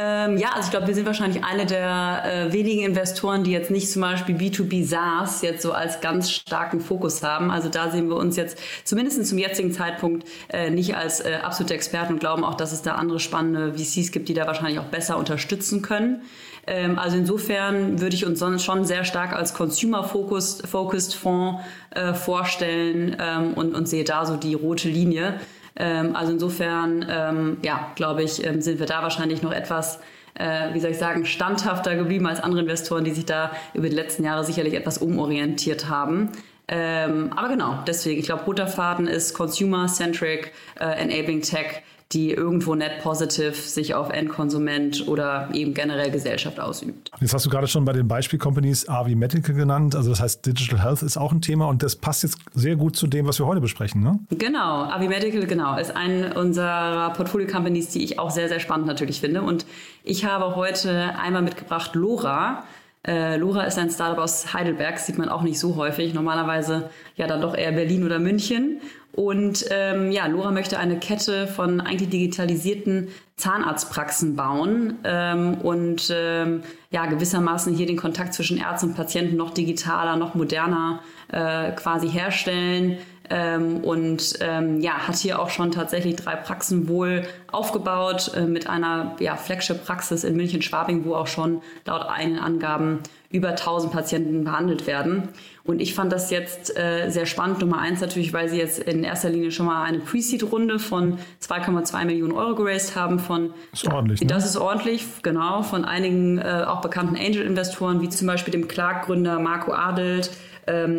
Ähm, 0.00 0.38
ja, 0.38 0.50
also 0.54 0.66
ich 0.66 0.70
glaube, 0.70 0.86
wir 0.86 0.94
sind 0.94 1.06
wahrscheinlich 1.06 1.42
eine 1.42 1.66
der 1.66 2.22
äh, 2.24 2.52
wenigen 2.52 2.84
Investoren, 2.84 3.42
die 3.42 3.50
jetzt 3.50 3.72
nicht 3.72 3.90
zum 3.90 4.02
Beispiel 4.02 4.36
B2B 4.36 4.86
SaaS 4.86 5.42
jetzt 5.42 5.60
so 5.60 5.72
als 5.72 6.00
ganz 6.00 6.30
starken 6.30 6.80
Fokus 6.80 7.24
haben. 7.24 7.50
Also 7.50 7.68
da 7.68 7.90
sehen 7.90 8.08
wir 8.08 8.14
uns 8.14 8.36
jetzt 8.36 8.58
zumindest 8.84 9.26
zum 9.26 9.38
jetzigen 9.38 9.72
Zeitpunkt 9.72 10.24
äh, 10.50 10.70
nicht 10.70 10.94
als 10.94 11.18
äh, 11.20 11.40
absolute 11.42 11.74
Experten 11.74 12.12
und 12.12 12.20
glauben 12.20 12.44
auch, 12.44 12.54
dass 12.54 12.70
es 12.70 12.82
da 12.82 12.94
andere 12.94 13.18
spannende 13.18 13.74
VCs 13.74 14.12
gibt, 14.12 14.28
die 14.28 14.34
da 14.34 14.46
wahrscheinlich 14.46 14.78
auch 14.78 14.84
besser 14.84 15.18
unterstützen 15.18 15.82
können. 15.82 16.22
Ähm, 16.68 16.96
also 16.96 17.16
insofern 17.16 18.00
würde 18.00 18.14
ich 18.14 18.24
uns 18.24 18.40
schon 18.62 18.84
sehr 18.84 19.04
stark 19.04 19.32
als 19.32 19.52
Consumer-Focused 19.52 20.68
Focused 20.68 21.14
Fonds 21.14 21.60
äh, 21.90 22.14
vorstellen 22.14 23.16
ähm, 23.18 23.54
und, 23.54 23.74
und 23.74 23.88
sehe 23.88 24.04
da 24.04 24.24
so 24.26 24.36
die 24.36 24.54
rote 24.54 24.88
Linie. 24.88 25.40
Ähm, 25.78 26.14
also 26.14 26.32
insofern, 26.32 27.06
ähm, 27.08 27.56
ja, 27.62 27.92
glaube 27.94 28.22
ich, 28.22 28.44
ähm, 28.44 28.60
sind 28.60 28.78
wir 28.78 28.86
da 28.86 29.02
wahrscheinlich 29.02 29.42
noch 29.42 29.52
etwas 29.52 30.00
äh, 30.34 30.72
wie 30.72 30.80
soll 30.80 30.92
ich 30.92 30.98
sagen, 30.98 31.26
standhafter 31.26 31.96
geblieben 31.96 32.26
als 32.26 32.40
andere 32.40 32.60
Investoren, 32.60 33.04
die 33.04 33.10
sich 33.10 33.26
da 33.26 33.50
über 33.74 33.88
die 33.88 33.96
letzten 33.96 34.24
Jahre 34.24 34.44
sicherlich 34.44 34.74
etwas 34.74 34.98
umorientiert 34.98 35.88
haben. 35.88 36.30
Ähm, 36.68 37.32
aber 37.34 37.48
genau, 37.48 37.78
deswegen, 37.86 38.20
ich 38.20 38.26
glaube, 38.26 38.44
roter 38.44 38.66
Faden 38.66 39.06
ist 39.06 39.34
Consumer-Centric, 39.34 40.52
äh, 40.78 40.84
Enabling 40.84 41.40
Tech, 41.40 41.82
die 42.12 42.32
irgendwo 42.32 42.74
net 42.74 43.02
positive 43.02 43.52
sich 43.52 43.94
auf 43.94 44.08
Endkonsument 44.08 45.06
oder 45.08 45.50
eben 45.52 45.74
generell 45.74 46.10
Gesellschaft 46.10 46.58
ausübt. 46.58 47.10
Jetzt 47.20 47.34
hast 47.34 47.44
du 47.44 47.50
gerade 47.50 47.66
schon 47.66 47.84
bei 47.84 47.92
den 47.92 48.08
Beispiel-Companies 48.08 48.88
AVI 48.88 49.14
Medical 49.14 49.54
genannt, 49.54 49.94
also 49.94 50.10
das 50.10 50.20
heißt 50.20 50.46
Digital 50.46 50.82
Health 50.82 51.02
ist 51.02 51.18
auch 51.18 51.32
ein 51.32 51.42
Thema 51.42 51.68
und 51.68 51.82
das 51.82 51.96
passt 51.96 52.22
jetzt 52.22 52.38
sehr 52.54 52.76
gut 52.76 52.96
zu 52.96 53.06
dem, 53.06 53.26
was 53.26 53.38
wir 53.38 53.46
heute 53.46 53.60
besprechen, 53.60 54.02
ne? 54.02 54.18
Genau, 54.30 54.84
AVI 54.84 55.08
Medical, 55.08 55.46
genau, 55.46 55.76
ist 55.76 55.94
ein 55.94 56.32
unserer 56.32 57.12
Portfolio-Companies, 57.12 57.90
die 57.90 58.02
ich 58.02 58.18
auch 58.18 58.30
sehr, 58.30 58.48
sehr 58.48 58.60
spannend 58.60 58.86
natürlich 58.86 59.20
finde 59.20 59.42
und 59.42 59.66
ich 60.02 60.24
habe 60.24 60.56
heute 60.56 61.14
einmal 61.18 61.42
mitgebracht 61.42 61.94
LoRa, 61.94 62.64
äh, 63.06 63.36
Lora 63.36 63.64
ist 63.64 63.78
ein 63.78 63.90
Startup 63.90 64.18
aus 64.18 64.52
Heidelberg, 64.52 64.98
sieht 64.98 65.18
man 65.18 65.28
auch 65.28 65.42
nicht 65.42 65.58
so 65.58 65.76
häufig. 65.76 66.14
Normalerweise 66.14 66.90
ja 67.16 67.26
dann 67.26 67.40
doch 67.40 67.56
eher 67.56 67.72
Berlin 67.72 68.04
oder 68.04 68.18
München. 68.18 68.80
Und 69.12 69.64
ähm, 69.70 70.12
ja, 70.12 70.26
Lora 70.26 70.50
möchte 70.50 70.78
eine 70.78 70.98
Kette 70.98 71.48
von 71.48 71.80
eigentlich 71.80 72.10
digitalisierten 72.10 73.08
Zahnarztpraxen 73.36 74.36
bauen 74.36 74.98
ähm, 75.04 75.54
und 75.54 76.12
ähm, 76.14 76.62
ja 76.90 77.06
gewissermaßen 77.06 77.74
hier 77.74 77.86
den 77.86 77.96
Kontakt 77.96 78.34
zwischen 78.34 78.58
Ärzten 78.58 78.90
und 78.90 78.94
Patienten 78.94 79.36
noch 79.36 79.50
digitaler, 79.50 80.16
noch 80.16 80.34
moderner 80.34 81.00
äh, 81.32 81.72
quasi 81.72 82.08
herstellen. 82.08 82.98
Ähm, 83.30 83.78
und 83.78 84.38
ähm, 84.40 84.80
ja, 84.80 85.06
hat 85.06 85.16
hier 85.16 85.38
auch 85.38 85.50
schon 85.50 85.70
tatsächlich 85.70 86.16
drei 86.16 86.36
Praxen 86.36 86.88
wohl 86.88 87.24
aufgebaut 87.50 88.32
äh, 88.34 88.42
mit 88.42 88.68
einer 88.68 89.16
ja, 89.20 89.36
Flagship-Praxis 89.36 90.24
in 90.24 90.36
München-Schwabing, 90.36 91.04
wo 91.04 91.14
auch 91.14 91.26
schon 91.26 91.62
laut 91.84 92.06
eigenen 92.08 92.38
Angaben 92.38 93.00
über 93.30 93.50
1000 93.50 93.92
Patienten 93.92 94.44
behandelt 94.44 94.86
werden. 94.86 95.28
Und 95.64 95.80
ich 95.80 95.94
fand 95.94 96.10
das 96.10 96.30
jetzt 96.30 96.74
äh, 96.78 97.10
sehr 97.10 97.26
spannend. 97.26 97.60
Nummer 97.60 97.78
eins 97.78 98.00
natürlich, 98.00 98.32
weil 98.32 98.48
sie 98.48 98.56
jetzt 98.56 98.78
in 98.78 99.04
erster 99.04 99.28
Linie 99.28 99.50
schon 99.50 99.66
mal 99.66 99.84
eine 99.84 99.98
Pre-Seed-Runde 99.98 100.78
von 100.78 101.18
2,2 101.42 102.06
Millionen 102.06 102.32
Euro 102.32 102.54
geraced 102.54 102.96
haben. 102.96 103.18
Von, 103.18 103.52
das 103.72 103.82
ist 103.82 103.92
ordentlich. 103.92 104.20
Ne? 104.22 104.26
Das 104.28 104.46
ist 104.46 104.56
ordentlich, 104.56 105.04
genau. 105.22 105.62
Von 105.62 105.84
einigen 105.84 106.38
äh, 106.38 106.64
auch 106.66 106.80
bekannten 106.80 107.16
Angel-Investoren, 107.16 108.00
wie 108.00 108.08
zum 108.08 108.26
Beispiel 108.26 108.52
dem 108.52 108.66
Clark-Gründer 108.66 109.38
Marco 109.40 109.72
Adelt, 109.72 110.30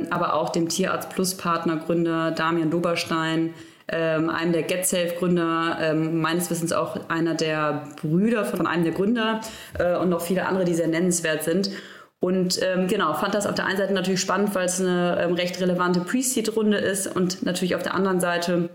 aber 0.10 0.34
auch 0.34 0.50
dem 0.50 0.70
Tierarzt 0.70 1.10
Plus 1.10 1.36
Partner 1.36 1.78
Gründer 1.78 2.32
Damian 2.32 2.72
Doberstein, 2.72 3.54
ähm, 3.92 4.30
einem 4.30 4.54
der 4.54 4.64
GetSafe-Gründer, 4.64 5.78
ähm, 5.82 6.22
meines 6.22 6.50
Wissens 6.50 6.74
auch 6.74 7.10
einer 7.10 7.34
der 7.34 7.88
Brüder 8.02 8.46
von 8.46 8.68
einem 8.68 8.84
der 8.84 8.94
Gründer 8.94 9.42
äh, 9.78 9.98
und 9.98 10.10
noch 10.10 10.22
viele 10.22 10.46
andere, 10.46 10.66
die 10.66 10.76
sehr 10.76 10.88
nennenswert 10.88 11.44
sind. 11.44 11.72
Und 12.20 12.60
ähm, 12.62 12.88
genau, 12.88 13.14
fand 13.14 13.34
das 13.34 13.48
auf 13.48 13.56
der 13.56 13.66
einen 13.66 13.78
Seite 13.78 13.94
natürlich 13.94 14.20
spannend, 14.20 14.54
weil 14.54 14.66
es 14.66 14.80
eine 14.80 15.20
ähm, 15.22 15.34
recht 15.34 15.60
relevante 15.62 16.02
Pre-Seed-Runde 16.02 16.78
ist 16.78 17.08
und 17.08 17.44
natürlich 17.44 17.76
auf 17.76 17.84
der 17.84 17.96
anderen 17.96 18.20
Seite, 18.20 18.70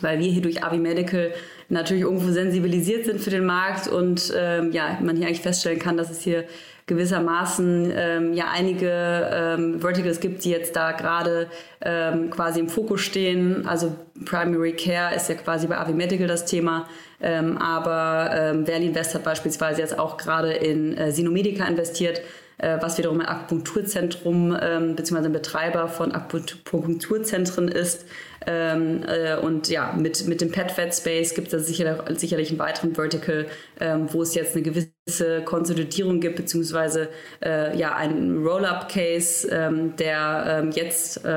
weil 0.00 0.18
wir 0.18 0.30
hier 0.30 0.42
durch 0.42 0.64
Avi 0.64 0.78
Medical 0.78 1.32
natürlich 1.68 2.04
irgendwo 2.04 2.32
sensibilisiert 2.32 3.04
sind 3.04 3.20
für 3.20 3.30
den 3.30 3.44
Markt 3.44 3.88
und 3.88 4.32
ähm, 4.34 4.72
ja, 4.72 4.98
man 5.02 5.16
hier 5.16 5.26
eigentlich 5.26 5.42
feststellen 5.42 5.78
kann, 5.78 5.98
dass 5.98 6.10
es 6.10 6.22
hier 6.22 6.44
gewissermaßen 6.88 7.92
ähm, 7.94 8.32
ja 8.32 8.46
einige 8.52 8.90
ähm, 9.32 9.80
Verticals 9.80 10.18
gibt, 10.18 10.44
die 10.44 10.50
jetzt 10.50 10.74
da 10.74 10.90
gerade 10.92 11.46
ähm, 11.80 12.30
quasi 12.30 12.58
im 12.58 12.68
Fokus 12.68 13.02
stehen. 13.02 13.66
Also 13.66 13.94
Primary 14.24 14.72
Care 14.72 15.14
ist 15.14 15.28
ja 15.28 15.36
quasi 15.36 15.68
bei 15.68 15.78
Avi 15.78 15.92
Medical 15.92 16.26
das 16.26 16.44
Thema, 16.44 16.88
ähm, 17.20 17.56
aber 17.58 18.30
ähm, 18.34 18.66
Verli 18.66 18.86
Invest 18.86 19.14
hat 19.14 19.22
beispielsweise 19.22 19.80
jetzt 19.80 19.96
auch 19.96 20.16
gerade 20.16 20.52
in 20.52 20.96
äh, 20.96 21.12
Sinomedica 21.12 21.64
investiert 21.66 22.22
äh, 22.58 22.78
was 22.80 22.98
wiederum 22.98 23.20
ein 23.20 23.26
Akupunkturzentrum 23.26 24.56
ähm, 24.60 24.96
bzw. 24.96 25.26
ein 25.26 25.32
Betreiber 25.32 25.88
von 25.88 26.12
Akupunkturzentren 26.12 27.68
ist. 27.68 28.06
Ähm, 28.46 29.02
äh, 29.06 29.36
und 29.36 29.68
ja, 29.68 29.92
mit, 29.96 30.26
mit 30.26 30.40
dem 30.40 30.50
Pet-Fed-Space 30.50 31.34
gibt 31.34 31.52
es 31.52 31.66
sicher, 31.66 32.04
sicherlich 32.14 32.50
einen 32.50 32.58
weiteren 32.58 32.94
Vertical, 32.94 33.46
ähm, 33.80 34.08
wo 34.12 34.22
es 34.22 34.34
jetzt 34.34 34.54
eine 34.54 34.62
gewisse 34.62 35.42
Konsolidierung 35.44 36.20
gibt, 36.20 36.36
beziehungsweise 36.36 37.08
äh, 37.44 37.76
ja, 37.76 37.94
einen 37.94 38.44
Roll-Up-Case, 38.46 39.48
ähm, 39.50 39.96
der 39.96 40.44
ähm, 40.62 40.70
jetzt 40.70 41.24
äh, 41.24 41.28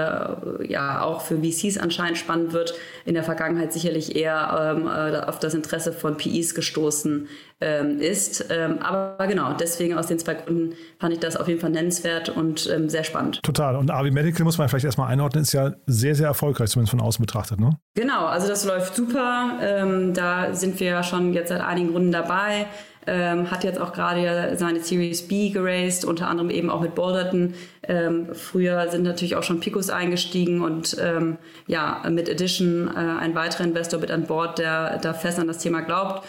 ja 0.67 1.01
auch 1.01 1.21
für 1.21 1.37
VCs 1.37 1.77
anscheinend 1.77 2.17
spannend 2.17 2.53
wird, 2.53 2.73
in 3.05 3.13
der 3.13 3.23
Vergangenheit 3.23 3.73
sicherlich 3.73 4.15
eher 4.15 4.75
ähm, 4.77 4.87
äh, 4.87 5.17
auf 5.21 5.39
das 5.39 5.53
Interesse 5.53 5.93
von 5.93 6.17
PEs 6.17 6.53
gestoßen 6.53 7.27
ähm, 7.63 7.99
ist. 7.99 8.51
Aber 8.51 9.27
genau, 9.27 9.53
deswegen 9.53 9.95
aus 9.95 10.07
den 10.07 10.17
zwei 10.17 10.33
Gründen 10.33 10.75
fand 10.99 11.13
ich 11.13 11.19
das 11.19 11.37
auf 11.37 11.47
jeden 11.47 11.59
Fall 11.59 11.69
nennenswert 11.69 12.29
und 12.29 12.59
sehr 12.59 13.03
spannend. 13.03 13.39
Total. 13.43 13.75
Und 13.75 13.91
Avi 13.91 14.09
Medical 14.09 14.43
muss 14.43 14.57
man 14.57 14.67
vielleicht 14.67 14.85
erstmal 14.85 15.11
einordnen, 15.11 15.43
ist 15.43 15.53
ja 15.53 15.73
sehr, 15.85 16.15
sehr 16.15 16.27
erfolgreich, 16.27 16.69
zumindest 16.71 16.90
von 16.91 17.01
außen 17.01 17.25
betrachtet, 17.25 17.59
ne? 17.59 17.71
Genau, 17.95 18.25
also 18.25 18.47
das 18.47 18.65
läuft 18.65 18.95
super. 18.95 19.57
Ähm, 19.61 20.13
da 20.13 20.53
sind 20.53 20.79
wir 20.79 20.87
ja 20.87 21.03
schon 21.03 21.33
jetzt 21.33 21.49
seit 21.49 21.61
einigen 21.61 21.89
Runden 21.89 22.11
dabei. 22.11 22.67
Ähm, 23.07 23.49
hat 23.49 23.63
jetzt 23.63 23.81
auch 23.81 23.93
gerade 23.93 24.55
seine 24.57 24.81
Series 24.81 25.27
B 25.27 25.49
geraced, 25.49 26.05
unter 26.05 26.27
anderem 26.27 26.51
eben 26.51 26.69
auch 26.69 26.81
mit 26.81 26.93
Boulderton. 26.93 27.55
Ähm, 27.87 28.27
früher 28.33 28.89
sind 28.89 29.01
natürlich 29.03 29.35
auch 29.35 29.41
schon 29.43 29.59
Picos 29.59 29.89
eingestiegen 29.89 30.61
und 30.61 30.95
ähm, 31.01 31.37
ja, 31.65 32.03
mit 32.09 32.29
Edition 32.29 32.91
äh, 32.95 32.99
ein 32.99 33.33
weiterer 33.33 33.63
Investor 33.63 33.99
mit 33.99 34.11
an 34.11 34.27
Bord, 34.27 34.59
der 34.59 34.99
da 34.99 35.13
fest 35.13 35.39
an 35.39 35.47
das 35.47 35.57
Thema 35.57 35.81
glaubt. 35.81 36.23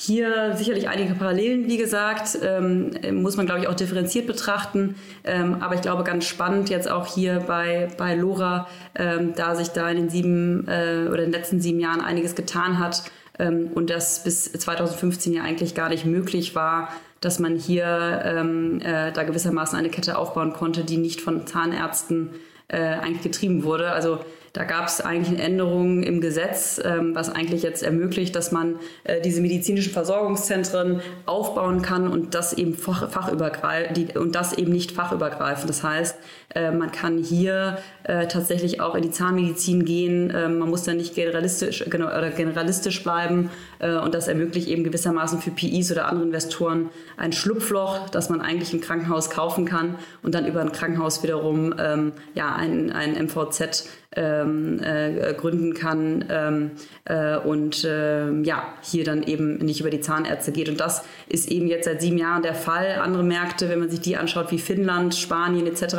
Hier 0.00 0.54
sicherlich 0.54 0.88
einige 0.88 1.16
Parallelen, 1.16 1.66
wie 1.66 1.76
gesagt, 1.76 2.38
ähm, 2.40 2.92
muss 3.20 3.36
man, 3.36 3.46
glaube 3.46 3.62
ich, 3.62 3.66
auch 3.66 3.74
differenziert 3.74 4.28
betrachten. 4.28 4.94
Ähm, 5.24 5.56
aber 5.58 5.74
ich 5.74 5.80
glaube, 5.80 6.04
ganz 6.04 6.24
spannend 6.24 6.70
jetzt 6.70 6.88
auch 6.88 7.12
hier 7.12 7.40
bei, 7.40 7.88
bei 7.98 8.14
Lora, 8.14 8.68
ähm, 8.94 9.32
da 9.34 9.56
sich 9.56 9.70
da 9.70 9.90
in 9.90 9.96
den 9.96 10.08
sieben 10.08 10.68
äh, 10.68 11.08
oder 11.08 11.22
den 11.22 11.32
letzten 11.32 11.60
sieben 11.60 11.80
Jahren 11.80 12.00
einiges 12.00 12.36
getan 12.36 12.78
hat 12.78 13.10
ähm, 13.40 13.70
und 13.74 13.90
das 13.90 14.22
bis 14.22 14.52
2015 14.52 15.32
ja 15.32 15.42
eigentlich 15.42 15.74
gar 15.74 15.88
nicht 15.88 16.06
möglich 16.06 16.54
war, 16.54 16.90
dass 17.20 17.40
man 17.40 17.56
hier 17.56 18.22
ähm, 18.24 18.80
äh, 18.80 19.10
da 19.10 19.24
gewissermaßen 19.24 19.76
eine 19.76 19.88
Kette 19.88 20.16
aufbauen 20.16 20.52
konnte, 20.52 20.84
die 20.84 20.98
nicht 20.98 21.20
von 21.20 21.44
Zahnärzten 21.48 22.30
äh, 22.68 22.78
eigentlich 22.78 23.22
getrieben 23.22 23.64
wurde. 23.64 23.90
Also 23.90 24.20
da 24.52 24.64
gab 24.64 24.88
es 24.88 25.00
eigentlich 25.00 25.38
eine 25.38 25.42
Änderung 25.42 26.02
im 26.02 26.20
Gesetz, 26.20 26.80
ähm, 26.84 27.14
was 27.14 27.30
eigentlich 27.30 27.62
jetzt 27.62 27.82
ermöglicht, 27.82 28.34
dass 28.34 28.52
man 28.52 28.76
äh, 29.04 29.20
diese 29.20 29.40
medizinischen 29.40 29.92
Versorgungszentren 29.92 31.00
aufbauen 31.26 31.82
kann 31.82 32.08
und 32.08 32.34
das 32.34 32.52
eben 32.52 32.74
fach, 32.74 33.10
fachübergreifend 33.10 34.16
und 34.16 34.34
das 34.34 34.52
eben 34.52 34.72
nicht 34.72 34.92
fachübergreifend. 34.92 35.68
Das 35.68 35.82
heißt, 35.82 36.16
äh, 36.54 36.70
man 36.70 36.90
kann 36.92 37.18
hier 37.18 37.78
äh, 38.04 38.26
tatsächlich 38.26 38.80
auch 38.80 38.94
in 38.94 39.02
die 39.02 39.10
Zahnmedizin 39.10 39.84
gehen. 39.84 40.30
Äh, 40.30 40.48
man 40.48 40.70
muss 40.70 40.84
da 40.84 40.94
nicht 40.94 41.14
generalistisch 41.14 41.86
oder 41.86 42.30
generalistisch 42.30 43.02
bleiben 43.02 43.50
und 43.80 44.12
das 44.12 44.26
ermöglicht 44.26 44.68
eben 44.68 44.82
gewissermaßen 44.82 45.40
für 45.40 45.50
PIs 45.50 45.92
oder 45.92 46.06
andere 46.06 46.24
Investoren 46.24 46.90
ein 47.16 47.32
Schlupfloch, 47.32 48.08
das 48.08 48.28
man 48.28 48.40
eigentlich 48.40 48.72
im 48.72 48.80
Krankenhaus 48.80 49.30
kaufen 49.30 49.66
kann 49.66 49.94
und 50.22 50.34
dann 50.34 50.46
über 50.46 50.60
ein 50.60 50.72
Krankenhaus 50.72 51.22
wiederum 51.22 51.74
ähm, 51.78 52.12
ja 52.34 52.54
ein, 52.54 52.90
ein 52.90 53.12
MVZ 53.26 53.88
ähm, 54.16 54.80
äh, 54.82 55.34
gründen 55.34 55.74
kann 55.74 56.24
ähm, 56.30 56.70
äh, 57.04 57.36
und 57.36 57.84
äh, 57.84 58.30
ja, 58.42 58.74
hier 58.82 59.04
dann 59.04 59.22
eben 59.22 59.58
nicht 59.58 59.80
über 59.80 59.90
die 59.90 60.00
Zahnärzte 60.00 60.50
geht. 60.50 60.68
Und 60.68 60.80
das 60.80 61.04
ist 61.28 61.50
eben 61.50 61.66
jetzt 61.66 61.84
seit 61.84 62.00
sieben 62.00 62.16
Jahren 62.16 62.42
der 62.42 62.54
Fall. 62.54 63.00
Andere 63.02 63.22
Märkte, 63.22 63.68
wenn 63.68 63.80
man 63.80 63.90
sich 63.90 64.00
die 64.00 64.16
anschaut, 64.16 64.50
wie 64.50 64.58
Finnland, 64.58 65.14
Spanien 65.14 65.66
etc., 65.66 65.96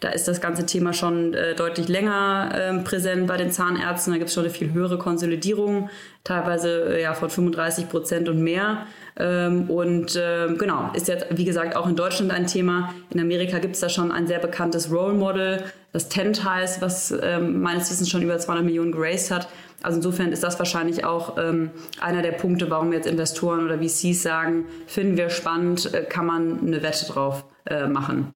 da 0.00 0.08
ist 0.08 0.26
das 0.26 0.40
ganze 0.40 0.64
Thema 0.64 0.94
schon 0.94 1.34
äh, 1.34 1.54
deutlich 1.54 1.88
länger 1.88 2.50
äh, 2.54 2.78
präsent 2.82 3.26
bei 3.26 3.36
den 3.36 3.50
Zahnärzten. 3.50 4.14
Da 4.14 4.18
gibt 4.18 4.28
es 4.28 4.34
schon 4.34 4.44
eine 4.44 4.52
viel 4.52 4.72
höhere 4.72 4.96
Konsolidierung, 4.96 5.90
teilweise 6.24 6.96
äh, 6.96 7.02
ja, 7.02 7.12
von 7.12 7.28
35 7.28 7.90
Prozent 7.90 8.30
und 8.30 8.42
mehr. 8.42 8.86
Ähm, 9.18 9.68
und 9.68 10.18
ähm, 10.18 10.56
genau, 10.56 10.90
ist 10.94 11.08
jetzt, 11.08 11.26
wie 11.30 11.44
gesagt, 11.44 11.76
auch 11.76 11.86
in 11.86 11.96
Deutschland 11.96 12.32
ein 12.32 12.46
Thema. 12.46 12.94
In 13.10 13.20
Amerika 13.20 13.58
gibt 13.58 13.74
es 13.74 13.80
da 13.80 13.90
schon 13.90 14.10
ein 14.10 14.26
sehr 14.26 14.38
bekanntes 14.38 14.90
Role 14.90 15.12
Model, 15.12 15.64
das 15.92 16.08
Tent 16.08 16.44
heißt, 16.44 16.80
was 16.80 17.12
ähm, 17.22 17.60
meines 17.60 17.90
Wissens 17.90 18.08
schon 18.08 18.22
über 18.22 18.38
200 18.38 18.64
Millionen 18.64 18.92
geraced 18.92 19.30
hat. 19.30 19.48
Also 19.82 19.96
insofern 19.96 20.30
ist 20.30 20.42
das 20.42 20.58
wahrscheinlich 20.58 21.04
auch 21.04 21.36
ähm, 21.38 21.70
einer 22.00 22.22
der 22.22 22.32
Punkte, 22.32 22.70
warum 22.70 22.92
jetzt 22.92 23.06
Investoren 23.06 23.64
oder 23.64 23.78
VCs 23.78 24.22
sagen, 24.22 24.66
finden 24.86 25.16
wir 25.16 25.30
spannend, 25.30 25.92
äh, 25.92 26.04
kann 26.04 26.26
man 26.26 26.60
eine 26.60 26.82
Wette 26.82 27.06
drauf 27.06 27.44
äh, 27.66 27.86
machen. 27.86 28.32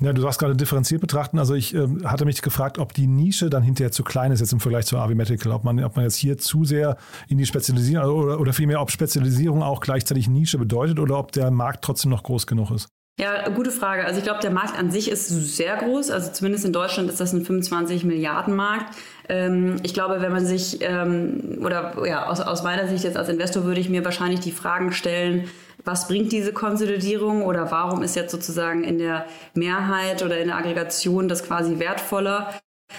Ja, 0.00 0.12
du 0.12 0.22
sagst 0.22 0.38
gerade 0.38 0.54
differenziert 0.54 1.00
betrachten. 1.00 1.38
Also 1.40 1.54
ich 1.54 1.74
äh, 1.74 1.88
hatte 2.04 2.24
mich 2.24 2.40
gefragt, 2.40 2.78
ob 2.78 2.92
die 2.92 3.08
Nische 3.08 3.50
dann 3.50 3.64
hinterher 3.64 3.90
zu 3.90 4.04
klein 4.04 4.30
ist 4.30 4.38
jetzt 4.40 4.52
im 4.52 4.60
Vergleich 4.60 4.86
zu 4.86 4.96
AV 4.96 5.14
Medical. 5.14 5.52
Ob 5.52 5.64
man, 5.64 5.82
ob 5.82 5.96
man 5.96 6.04
jetzt 6.04 6.16
hier 6.16 6.38
zu 6.38 6.64
sehr 6.64 6.96
in 7.26 7.38
die 7.38 7.46
Spezialisierung 7.46 8.14
oder, 8.14 8.40
oder 8.40 8.52
vielmehr, 8.52 8.80
ob 8.80 8.92
Spezialisierung 8.92 9.62
auch 9.62 9.80
gleichzeitig 9.80 10.28
Nische 10.28 10.58
bedeutet 10.58 11.00
oder 11.00 11.18
ob 11.18 11.32
der 11.32 11.50
Markt 11.50 11.82
trotzdem 11.82 12.10
noch 12.10 12.22
groß 12.22 12.46
genug 12.46 12.70
ist. 12.70 12.88
Ja, 13.20 13.48
gute 13.48 13.72
Frage. 13.72 14.04
Also 14.04 14.18
ich 14.18 14.24
glaube, 14.24 14.38
der 14.40 14.52
Markt 14.52 14.78
an 14.78 14.92
sich 14.92 15.10
ist 15.10 15.28
sehr 15.28 15.76
groß. 15.76 16.10
Also 16.10 16.30
zumindest 16.30 16.64
in 16.64 16.72
Deutschland 16.72 17.10
ist 17.10 17.18
das 17.18 17.32
ein 17.32 17.44
25 17.44 18.04
Milliarden 18.04 18.54
Markt. 18.54 18.96
Ähm, 19.28 19.76
ich 19.82 19.92
glaube, 19.92 20.22
wenn 20.22 20.30
man 20.30 20.46
sich, 20.46 20.78
ähm, 20.82 21.58
oder 21.64 21.94
ja, 22.06 22.26
aus, 22.26 22.40
aus 22.40 22.62
meiner 22.62 22.86
Sicht 22.86 23.02
jetzt 23.02 23.16
als 23.16 23.28
Investor 23.28 23.64
würde 23.64 23.80
ich 23.80 23.88
mir 23.88 24.04
wahrscheinlich 24.04 24.38
die 24.38 24.52
Fragen 24.52 24.92
stellen, 24.92 25.48
was 25.84 26.06
bringt 26.06 26.30
diese 26.30 26.52
Konsolidierung 26.52 27.42
oder 27.42 27.72
warum 27.72 28.04
ist 28.04 28.14
jetzt 28.14 28.30
sozusagen 28.30 28.84
in 28.84 28.98
der 28.98 29.26
Mehrheit 29.52 30.22
oder 30.22 30.38
in 30.38 30.46
der 30.46 30.56
Aggregation 30.56 31.26
das 31.26 31.42
quasi 31.42 31.80
wertvoller? 31.80 32.54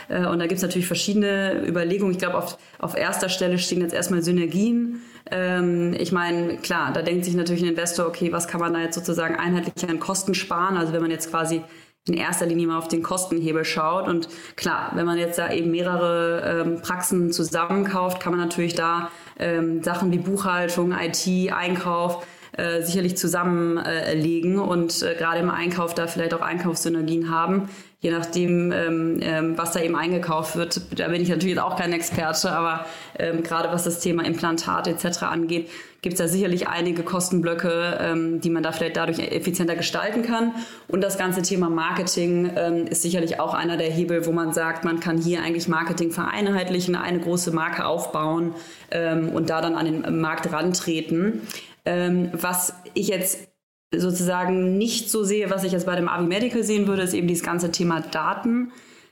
Äh, 0.09 0.25
und 0.25 0.39
da 0.39 0.47
gibt 0.47 0.57
es 0.57 0.63
natürlich 0.63 0.87
verschiedene 0.87 1.63
Überlegungen. 1.65 2.11
Ich 2.11 2.19
glaube, 2.19 2.37
auf, 2.37 2.57
auf 2.77 2.97
erster 2.97 3.29
Stelle 3.29 3.57
stehen 3.57 3.79
jetzt 3.79 3.93
erstmal 3.93 4.21
Synergien. 4.21 5.01
Ähm, 5.31 5.95
ich 5.97 6.11
meine, 6.11 6.57
klar, 6.57 6.91
da 6.93 7.01
denkt 7.01 7.25
sich 7.25 7.35
natürlich 7.35 7.63
ein 7.63 7.69
Investor, 7.69 8.07
okay, 8.07 8.31
was 8.31 8.47
kann 8.47 8.59
man 8.59 8.73
da 8.73 8.81
jetzt 8.81 8.95
sozusagen 8.95 9.35
einheitlich 9.35 9.89
an 9.89 9.99
Kosten 9.99 10.33
sparen? 10.33 10.77
Also 10.77 10.93
wenn 10.93 11.01
man 11.01 11.11
jetzt 11.11 11.29
quasi 11.29 11.61
in 12.07 12.15
erster 12.15 12.45
Linie 12.45 12.67
mal 12.67 12.77
auf 12.77 12.87
den 12.87 13.03
Kostenhebel 13.03 13.65
schaut. 13.65 14.07
Und 14.07 14.29
klar, 14.55 14.91
wenn 14.95 15.05
man 15.05 15.17
jetzt 15.17 15.37
da 15.37 15.51
eben 15.51 15.71
mehrere 15.71 16.63
ähm, 16.65 16.81
Praxen 16.81 17.31
zusammenkauft, 17.31 18.19
kann 18.19 18.31
man 18.31 18.41
natürlich 18.41 18.73
da 18.73 19.11
ähm, 19.37 19.83
Sachen 19.83 20.11
wie 20.11 20.17
Buchhaltung, 20.17 20.91
IT, 20.91 21.51
Einkauf, 21.53 22.25
äh, 22.53 22.81
sicherlich 22.81 23.15
zusammenlegen 23.15 24.55
äh, 24.55 24.61
und 24.61 25.03
äh, 25.03 25.15
gerade 25.15 25.39
im 25.39 25.51
Einkauf 25.51 25.93
da 25.93 26.07
vielleicht 26.07 26.33
auch 26.33 26.41
Einkaufssynergien 26.41 27.29
haben 27.29 27.69
je 28.01 28.11
nachdem, 28.11 28.71
ähm, 28.71 29.19
ähm, 29.21 29.57
was 29.57 29.73
da 29.73 29.81
eben 29.81 29.95
eingekauft 29.95 30.55
wird. 30.55 30.81
Da 30.97 31.09
bin 31.09 31.21
ich 31.21 31.29
natürlich 31.29 31.59
auch 31.59 31.75
kein 31.75 31.91
Experte, 31.91 32.51
aber 32.51 32.85
ähm, 33.17 33.43
gerade 33.43 33.69
was 33.73 33.83
das 33.83 33.99
Thema 33.99 34.23
Implantat 34.23 34.87
etc. 34.87 35.23
angeht, 35.23 35.69
gibt 36.01 36.13
es 36.13 36.19
da 36.19 36.29
sicherlich 36.29 36.69
einige 36.69 37.03
Kostenblöcke, 37.03 37.97
ähm, 37.99 38.39
die 38.39 38.49
man 38.49 38.63
da 38.63 38.71
vielleicht 38.71 38.95
dadurch 38.95 39.19
effizienter 39.19 39.75
gestalten 39.75 40.21
kann. 40.21 40.53
Und 40.87 41.01
das 41.01 41.17
ganze 41.17 41.41
Thema 41.41 41.69
Marketing 41.69 42.51
ähm, 42.55 42.87
ist 42.87 43.01
sicherlich 43.01 43.41
auch 43.41 43.53
einer 43.53 43.75
der 43.75 43.89
Hebel, 43.89 44.25
wo 44.25 44.31
man 44.31 44.53
sagt, 44.53 44.85
man 44.85 45.01
kann 45.01 45.17
hier 45.17 45.43
eigentlich 45.43 45.67
Marketing 45.67 46.11
vereinheitlichen, 46.11 46.95
eine 46.95 47.19
große 47.19 47.51
Marke 47.51 47.85
aufbauen 47.85 48.55
ähm, 48.91 49.27
und 49.27 49.49
da 49.49 49.59
dann 49.59 49.75
an 49.75 49.85
den 49.85 50.21
Markt 50.21 50.49
rantreten. 50.53 51.41
Ähm, 51.85 52.29
was 52.33 52.73
ich 52.93 53.09
jetzt 53.09 53.48
sozusagen 53.95 54.77
nicht 54.77 55.09
so 55.09 55.23
sehe, 55.23 55.49
was 55.49 55.63
ich 55.63 55.71
jetzt 55.71 55.85
bei 55.85 55.95
dem 55.95 56.09
Avi 56.09 56.27
Medical 56.27 56.63
sehen 56.63 56.87
würde, 56.87 57.01
ist 57.01 57.13
eben 57.13 57.27
dieses 57.27 57.43
ganze 57.43 57.71
Thema 57.71 58.01
Daten. 58.01 58.71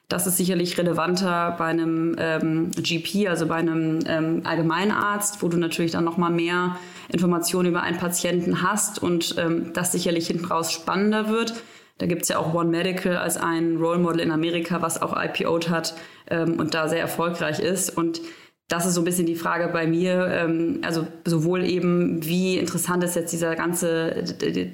Das 0.10 0.26
ist 0.26 0.38
sicherlich 0.38 0.78
relevanter 0.78 1.56
bei 1.58 1.66
einem 1.66 2.16
ähm, 2.18 2.72
GP, 2.72 3.28
also 3.28 3.46
bei 3.46 3.56
einem 3.56 4.00
ähm, 4.08 4.42
Allgemeinarzt, 4.46 5.44
wo 5.44 5.50
du 5.50 5.58
natürlich 5.58 5.92
dann 5.92 6.06
nochmal 6.06 6.32
mehr 6.32 6.78
Informationen 7.10 7.70
über 7.70 7.82
einen 7.82 7.98
Patienten 7.98 8.62
hast 8.62 9.04
und 9.04 9.36
ähm, 9.38 9.74
das 9.74 9.92
sicherlich 9.92 10.28
hinten 10.28 10.46
raus 10.46 10.72
spannender 10.72 11.28
wird. 11.28 11.56
Da 11.98 12.06
gibt 12.06 12.22
es 12.22 12.30
ja 12.30 12.38
auch 12.38 12.54
One 12.54 12.70
Medical 12.70 13.18
als 13.18 13.38
ein 13.38 13.78
Role 13.78 14.00
Model 14.00 14.22
in 14.22 14.32
Amerika, 14.32 14.82
was 14.82 15.02
auch 15.02 15.14
IPO'd 15.18 15.70
hat 15.70 15.96
ähm, 16.30 16.58
und 16.58 16.74
da 16.74 16.88
sehr 16.88 17.02
erfolgreich 17.02 17.60
ist. 17.60 17.90
Und 17.98 18.22
das 18.68 18.86
ist 18.86 18.96
so 18.96 19.02
ein 19.02 19.06
bisschen 19.06 19.26
die 19.26 19.36
Frage 19.36 19.70
bei 19.70 19.88
mir. 19.88 20.28
Ähm, 20.28 20.82
also 20.84 21.08
sowohl 21.26 21.64
eben, 21.64 22.26
wie 22.26 22.58
interessant 22.58 23.04
ist 23.04 23.16
jetzt 23.16 23.32
dieser 23.32 23.56
ganze 23.56 24.24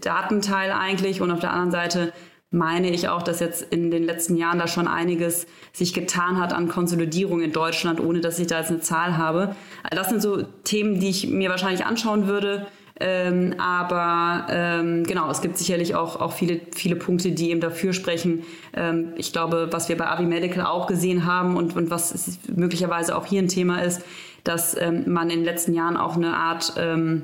Datenteil 0.02 0.72
eigentlich 0.72 1.22
und 1.22 1.32
auf 1.32 1.40
der 1.40 1.52
anderen 1.52 1.72
Seite 1.72 2.14
meine 2.50 2.92
ich 2.92 3.10
auch, 3.10 3.24
dass 3.24 3.40
jetzt 3.40 3.64
in 3.74 3.90
den 3.90 4.04
letzten 4.04 4.36
Jahren 4.38 4.60
da 4.60 4.68
schon 4.68 4.88
einiges 4.88 5.48
sich 5.74 5.94
getan 5.94 6.40
hat 6.40 6.54
an 6.54 6.68
Konsolidierung 6.68 7.42
in 7.42 7.52
Deutschland, 7.52 8.00
ohne 8.00 8.22
dass 8.22 8.38
ich 8.38 8.46
da 8.46 8.60
jetzt 8.60 8.70
eine 8.70 8.80
Zahl 8.80 9.18
habe. 9.18 9.56
Das 9.90 10.10
sind 10.10 10.22
so 10.22 10.44
Themen, 10.64 11.00
die 11.00 11.10
ich 11.10 11.28
mir 11.28 11.50
wahrscheinlich 11.50 11.84
anschauen 11.84 12.28
würde. 12.28 12.68
Ähm, 13.06 13.56
aber 13.58 14.48
ähm, 14.50 15.04
genau, 15.04 15.30
es 15.30 15.42
gibt 15.42 15.58
sicherlich 15.58 15.94
auch, 15.94 16.22
auch 16.22 16.32
viele, 16.32 16.62
viele 16.74 16.96
Punkte, 16.96 17.34
die 17.34 17.52
eben 17.52 17.60
dafür 17.60 17.92
sprechen. 17.92 18.44
Ähm, 18.74 19.10
ich 19.18 19.34
glaube, 19.34 19.68
was 19.72 19.90
wir 19.90 19.98
bei 19.98 20.08
Avi 20.08 20.24
Medical 20.24 20.66
auch 20.66 20.88
gesehen 20.88 21.26
haben 21.26 21.58
und, 21.58 21.76
und 21.76 21.90
was 21.90 22.40
möglicherweise 22.48 23.18
auch 23.18 23.26
hier 23.26 23.42
ein 23.42 23.50
Thema 23.50 23.80
ist, 23.84 24.02
dass 24.46 24.80
ähm, 24.80 25.04
man 25.12 25.30
in 25.30 25.40
den 25.40 25.46
letzten 25.46 25.74
Jahren 25.74 25.98
auch 25.98 26.16
eine 26.16 26.34
Art 26.38 26.76
ähm, 26.78 27.24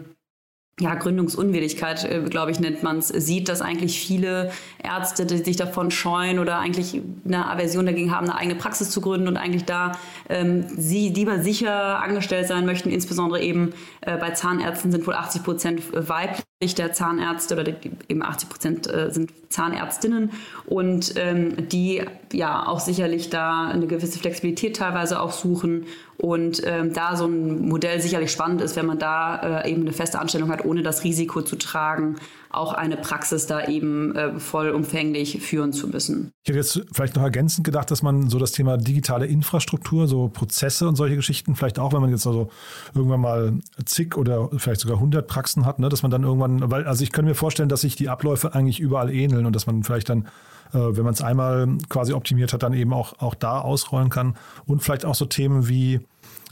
ja, 0.80 0.96
Gründungsunwilligkeit, 0.96 2.06
äh, 2.06 2.22
glaube 2.30 2.52
ich, 2.52 2.60
nennt 2.60 2.84
man 2.84 3.00
es, 3.00 3.08
sieht, 3.10 3.50
dass 3.50 3.62
eigentlich 3.62 4.00
viele 4.00 4.52
Ärzte 4.82 5.26
die 5.26 5.38
sich 5.38 5.58
davon 5.58 5.92
scheuen 5.92 6.40
oder 6.40 6.60
eigentlich 6.60 7.02
eine 7.26 7.50
Aversion 7.50 7.86
dagegen 7.86 8.12
haben, 8.12 8.30
eine 8.30 8.38
eigene 8.38 8.56
Praxis 8.56 8.90
zu 8.90 9.02
gründen 9.02 9.28
und 9.28 9.38
eigentlich 9.38 9.66
da 9.66 9.94
ähm, 10.30 10.66
sie 10.70 11.10
lieber 11.10 11.40
sicher 11.40 12.02
angestellt 12.02 12.48
sein 12.48 12.66
möchten. 12.66 12.90
Insbesondere 12.90 13.42
eben 13.42 13.74
äh, 14.02 14.18
bei 14.18 14.32
Zahnärzten 14.32 14.92
sind 14.92 15.06
wohl 15.06 15.16
80 15.16 15.44
Prozent 15.44 15.84
weiblich 15.94 16.49
der 16.62 16.92
Zahnärzte 16.92 17.54
oder 17.54 17.68
eben 18.10 18.22
80 18.22 18.50
Prozent 18.50 18.94
äh, 18.94 19.12
sind 19.12 19.32
Zahnärztinnen 19.48 20.32
und 20.66 21.14
ähm, 21.16 21.70
die 21.70 22.04
ja 22.34 22.68
auch 22.68 22.82
sicherlich 22.82 23.30
da 23.30 23.70
eine 23.70 23.88
gewisse 23.88 24.20
Flexibilität 24.20 24.76
teilweise 24.76 25.22
auch 25.22 25.32
suchen 25.32 25.86
und 26.18 26.62
ähm, 26.66 26.94
da 26.94 27.16
so 27.16 27.28
ein 27.28 27.70
Modell 27.70 28.02
sicherlich 28.02 28.32
spannend 28.32 28.60
ist, 28.60 28.76
wenn 28.76 28.86
man 28.86 29.00
da 29.00 29.62
äh, 29.62 29.72
eben 29.72 29.84
eine 29.84 29.94
feste 29.94 30.20
Anstellung 30.20 30.50
hat, 30.52 30.66
ohne 30.66 30.84
das 30.84 31.06
Risiko 31.06 31.42
zu 31.42 31.56
tragen, 31.56 32.18
auch 32.52 32.74
eine 32.74 32.98
Praxis 32.98 33.46
da 33.46 33.68
eben 33.68 34.16
äh, 34.16 34.40
vollumfänglich 34.40 35.42
führen 35.42 35.72
zu 35.72 35.88
müssen. 35.88 36.32
Ich 36.44 36.50
hätte 36.50 36.58
jetzt 36.58 36.82
vielleicht 36.92 37.16
noch 37.16 37.24
ergänzend 37.24 37.66
gedacht, 37.66 37.92
dass 37.92 38.02
man 38.02 38.30
so 38.30 38.40
das 38.40 38.52
Thema 38.52 38.78
digitale 38.78 39.28
Infrastruktur, 39.28 40.08
so 40.08 40.30
Prozesse 40.30 40.88
und 40.88 40.96
solche 40.96 41.16
Geschichten, 41.16 41.56
vielleicht 41.56 41.78
auch, 41.78 41.94
wenn 41.94 42.02
man 42.02 42.10
jetzt 42.10 42.26
also 42.26 42.50
irgendwann 42.96 43.22
mal 43.22 43.54
zig 43.86 44.18
oder 44.18 44.50
vielleicht 44.58 44.82
sogar 44.82 44.98
100 44.98 45.28
Praxen 45.28 45.66
hat, 45.66 45.80
ne, 45.80 45.90
dass 45.90 46.02
man 46.02 46.12
dann 46.12 46.24
irgendwann, 46.24 46.72
weil, 46.72 46.86
also 46.86 47.04
ich 47.04 47.12
könnte 47.12 47.30
mir 47.30 47.36
vorstellen, 47.36 47.70
dass 47.70 47.82
sich 47.82 47.96
die 47.96 48.10
Abläufe 48.10 48.56
eigentlich 48.56 48.80
überall 48.80 49.14
ähneln 49.14 49.46
und 49.46 49.56
dass 49.56 49.68
man 49.68 49.84
vielleicht 49.84 50.10
dann 50.10 50.28
äh, 50.74 50.78
wenn 50.78 51.04
man 51.04 51.14
es 51.14 51.22
einmal 51.22 51.68
quasi 51.90 52.14
optimiert 52.14 52.54
hat, 52.54 52.64
dann 52.64 52.74
eben 52.74 52.94
auch, 52.94 53.20
auch 53.20 53.34
da 53.34 53.60
ausrollen 53.60 54.10
kann. 54.10 54.36
Und 54.68 54.84
vielleicht 54.84 55.04
auch 55.04 55.16
so 55.16 55.26
Themen 55.26 55.68
wie, 55.68 56.00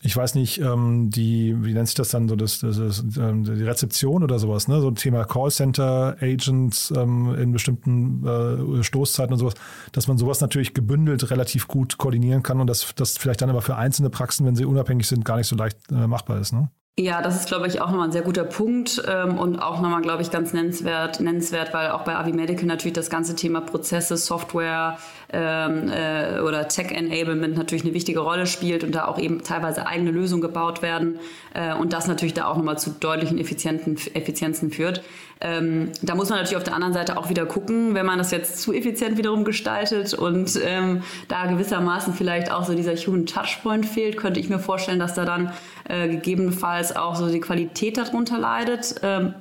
ich 0.02 0.16
weiß 0.16 0.36
nicht, 0.36 0.60
ähm, 0.62 1.10
die, 1.10 1.56
wie 1.64 1.74
nennt 1.74 1.88
sich 1.88 1.96
das 1.96 2.10
dann 2.10 2.30
so, 2.30 2.36
das, 2.36 2.60
das, 2.60 2.78
das 2.78 3.04
ähm, 3.18 3.44
die 3.44 3.64
Rezeption 3.64 4.24
oder 4.24 4.38
sowas, 4.38 4.68
ne? 4.68 4.80
So 4.80 4.90
ein 4.90 4.96
Thema 4.96 5.26
Callcenter, 5.26 6.18
Agents 6.22 6.94
ähm, 6.96 7.36
in 7.36 7.52
bestimmten 7.52 8.26
äh, 8.26 8.84
Stoßzeiten 8.84 9.34
und 9.34 9.40
sowas, 9.40 9.56
dass 9.92 10.08
man 10.08 10.18
sowas 10.18 10.40
natürlich 10.40 10.74
gebündelt 10.74 11.30
relativ 11.32 11.68
gut 11.68 11.98
koordinieren 11.98 12.44
kann 12.44 12.62
und 12.62 12.68
das, 12.68 12.94
das 12.96 13.18
vielleicht 13.18 13.42
dann 13.42 13.50
aber 13.50 13.62
für 13.62 13.76
einzelne 13.76 14.10
Praxen, 14.10 14.46
wenn 14.46 14.56
sie 14.56 14.66
unabhängig 14.66 15.08
sind, 15.08 15.26
gar 15.26 15.38
nicht 15.38 15.48
so 15.48 15.56
leicht 15.56 15.78
äh, 15.92 16.08
machbar 16.08 16.40
ist, 16.40 16.54
ne? 16.54 16.70
Ja, 17.00 17.22
das 17.22 17.36
ist, 17.36 17.48
glaube 17.48 17.68
ich, 17.68 17.80
auch 17.80 17.92
nochmal 17.92 18.08
ein 18.08 18.12
sehr 18.12 18.24
guter 18.24 18.44
Punkt 18.44 19.04
ähm, 19.08 19.38
und 19.38 19.60
auch 19.60 19.82
nochmal, 19.82 20.02
glaube 20.02 20.24
ich, 20.24 20.32
ganz 20.32 20.52
nennenswert, 20.52 21.20
nennenswert, 21.20 21.72
weil 21.72 21.92
auch 21.92 22.04
bei 22.04 22.16
Avi 22.16 22.34
Medical 22.34 22.66
natürlich 22.66 22.96
das 22.96 23.12
ganze 23.12 23.36
Thema 23.36 23.62
Prozesse, 23.62 24.18
Software 24.18 24.98
ähm, 25.34 25.92
äh, 25.92 26.40
oder 26.40 26.68
Tech-Enablement 26.68 27.58
natürlich 27.58 27.84
eine 27.84 27.94
wichtige 27.94 28.20
Rolle 28.20 28.46
spielt 28.46 28.84
und 28.84 28.96
da 28.96 29.08
auch 29.08 29.20
eben 29.20 29.44
teilweise 29.44 29.86
eigene 29.86 30.12
Lösungen 30.12 30.42
gebaut 30.42 30.82
werden 30.82 31.20
äh, 31.54 31.74
und 31.74 31.94
das 31.94 32.08
natürlich 32.08 32.34
da 32.34 32.46
auch 32.46 32.56
nochmal 32.56 32.80
zu 32.80 32.92
deutlichen 32.92 33.38
Effizienten, 33.38 33.98
Effizienzen 34.14 34.72
führt. 34.72 35.04
Ähm, 35.40 35.92
da 36.02 36.16
muss 36.16 36.30
man 36.30 36.40
natürlich 36.40 36.58
auf 36.58 36.64
der 36.64 36.74
anderen 36.74 36.94
Seite 36.94 37.18
auch 37.18 37.30
wieder 37.30 37.46
gucken, 37.46 37.94
wenn 37.94 38.06
man 38.06 38.18
das 38.18 38.32
jetzt 38.32 38.62
zu 38.62 38.74
effizient 38.74 39.18
wiederum 39.18 39.44
gestaltet 39.44 40.14
und 40.14 40.60
ähm, 40.64 41.04
da 41.28 41.46
gewissermaßen 41.46 42.14
vielleicht 42.14 42.52
auch 42.52 42.66
so 42.66 42.74
dieser 42.74 42.96
Human 42.96 43.26
Touchpoint 43.26 43.86
fehlt, 43.86 44.18
könnte 44.18 44.40
ich 44.40 44.50
mir 44.50 44.60
vorstellen, 44.60 45.00
dass 45.00 45.14
da 45.14 45.26
dann 45.26 45.52
äh, 45.90 46.08
gegebenenfalls 46.08 46.96
auch 46.96 47.16
so 47.16 47.30
die 47.30 47.40
Qualität 47.40 47.98
darunter 47.98 48.40
leidet. 48.40 48.96
Ähm, 49.04 49.34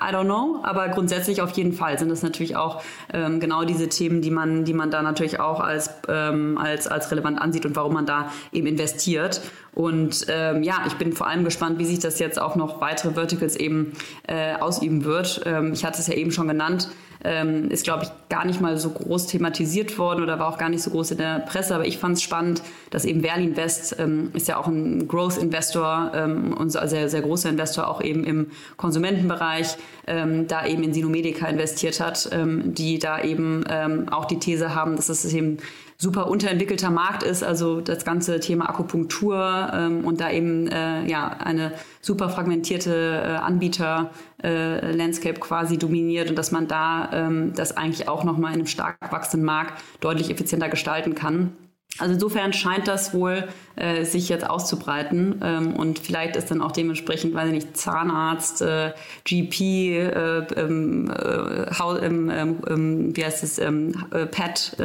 I 0.00 0.12
don't 0.12 0.24
know, 0.24 0.60
aber 0.62 0.88
grundsätzlich 0.88 1.42
auf 1.42 1.50
jeden 1.52 1.72
Fall 1.72 1.98
sind 1.98 2.08
das 2.08 2.22
natürlich 2.22 2.56
auch 2.56 2.82
ähm, 3.12 3.40
genau 3.40 3.64
diese 3.64 3.88
Themen, 3.88 4.22
die 4.22 4.30
man, 4.30 4.64
die 4.64 4.74
man 4.74 4.90
da 4.90 5.02
natürlich 5.02 5.40
auch 5.40 5.60
als, 5.60 5.90
ähm, 6.08 6.58
als, 6.58 6.86
als 6.86 7.10
relevant 7.10 7.40
ansieht 7.40 7.66
und 7.66 7.76
warum 7.76 7.94
man 7.94 8.06
da 8.06 8.30
eben 8.52 8.66
investiert. 8.66 9.40
Und 9.72 10.26
ähm, 10.28 10.62
ja, 10.62 10.84
ich 10.86 10.94
bin 10.94 11.12
vor 11.12 11.26
allem 11.26 11.44
gespannt, 11.44 11.78
wie 11.78 11.84
sich 11.84 11.98
das 11.98 12.18
jetzt 12.18 12.40
auch 12.40 12.54
noch 12.54 12.80
weitere 12.80 13.12
Verticals 13.12 13.56
eben 13.56 13.92
äh, 14.26 14.54
ausüben 14.54 15.04
wird. 15.04 15.42
Ähm, 15.46 15.72
ich 15.72 15.84
hatte 15.84 16.00
es 16.00 16.06
ja 16.06 16.14
eben 16.14 16.30
schon 16.30 16.46
genannt 16.46 16.88
ähm, 17.24 17.70
ist, 17.70 17.84
glaube 17.84 18.04
ich, 18.04 18.10
gar 18.28 18.44
nicht 18.44 18.60
mal 18.60 18.76
so 18.76 18.90
groß 18.90 19.26
thematisiert 19.26 19.98
worden 19.98 20.22
oder 20.22 20.38
war 20.38 20.48
auch 20.48 20.58
gar 20.58 20.68
nicht 20.68 20.82
so 20.82 20.90
groß 20.90 21.12
in 21.12 21.18
der 21.18 21.40
Presse. 21.40 21.74
Aber 21.74 21.86
ich 21.86 21.98
fand 21.98 22.16
es 22.16 22.22
spannend, 22.22 22.62
dass 22.90 23.04
eben 23.04 23.22
Verlinvest 23.22 23.96
ähm, 23.98 24.30
ist 24.34 24.46
ja 24.48 24.58
auch 24.58 24.66
ein 24.66 25.08
Growth-Investor 25.08 26.12
ähm, 26.14 26.54
und 26.54 26.70
sehr, 26.70 27.08
sehr 27.08 27.22
großer 27.22 27.50
Investor 27.50 27.88
auch 27.88 28.02
eben 28.02 28.24
im 28.24 28.50
Konsumentenbereich, 28.76 29.76
ähm, 30.06 30.46
da 30.46 30.66
eben 30.66 30.82
in 30.82 30.92
Sinomedica 30.92 31.46
investiert 31.46 32.00
hat, 32.00 32.28
ähm, 32.32 32.74
die 32.74 32.98
da 32.98 33.22
eben 33.22 33.64
ähm, 33.70 34.08
auch 34.10 34.26
die 34.26 34.38
These 34.38 34.74
haben, 34.74 34.96
dass 34.96 35.08
es 35.08 35.32
eben 35.32 35.58
super 35.96 36.28
unterentwickelter 36.28 36.90
Markt 36.90 37.22
ist, 37.22 37.42
also 37.42 37.80
das 37.80 38.04
ganze 38.04 38.40
Thema 38.40 38.68
Akupunktur 38.68 39.70
ähm, 39.72 40.04
und 40.04 40.20
da 40.20 40.30
eben 40.30 40.68
äh, 40.68 41.06
ja 41.06 41.28
eine 41.28 41.72
super 42.00 42.28
fragmentierte 42.28 43.22
äh, 43.24 43.28
Anbieter 43.36 44.10
äh, 44.42 45.32
quasi 45.40 45.78
dominiert 45.78 46.30
und 46.30 46.36
dass 46.36 46.52
man 46.52 46.68
da 46.68 47.10
ähm, 47.12 47.52
das 47.54 47.76
eigentlich 47.76 48.08
auch 48.08 48.24
noch 48.24 48.36
mal 48.36 48.48
in 48.48 48.54
einem 48.54 48.66
stark 48.66 48.96
wachsenden 49.10 49.46
Markt 49.46 49.82
deutlich 50.00 50.30
effizienter 50.30 50.68
gestalten 50.68 51.14
kann. 51.14 51.56
Also 51.98 52.14
insofern 52.14 52.52
scheint 52.52 52.88
das 52.88 53.14
wohl 53.14 53.48
äh, 53.76 54.04
sich 54.04 54.28
jetzt 54.28 54.48
auszubreiten 54.48 55.40
ähm, 55.44 55.76
und 55.76 56.00
vielleicht 56.00 56.34
ist 56.34 56.50
dann 56.50 56.60
auch 56.60 56.72
dementsprechend, 56.72 57.34
weiß 57.34 57.46
ich 57.46 57.54
nicht, 57.54 57.76
Zahnarzt, 57.76 58.62
äh, 58.62 58.92
GP, 59.24 59.60
äh, 59.60 60.38
ähm, 60.56 61.08
äh, 61.10 62.04
ähm, 62.04 62.58
ähm, 62.68 63.16
wie 63.16 63.24
heißt 63.24 63.44
es, 63.44 63.60
ähm, 63.60 64.06
äh, 64.10 64.26
PET, 64.26 64.76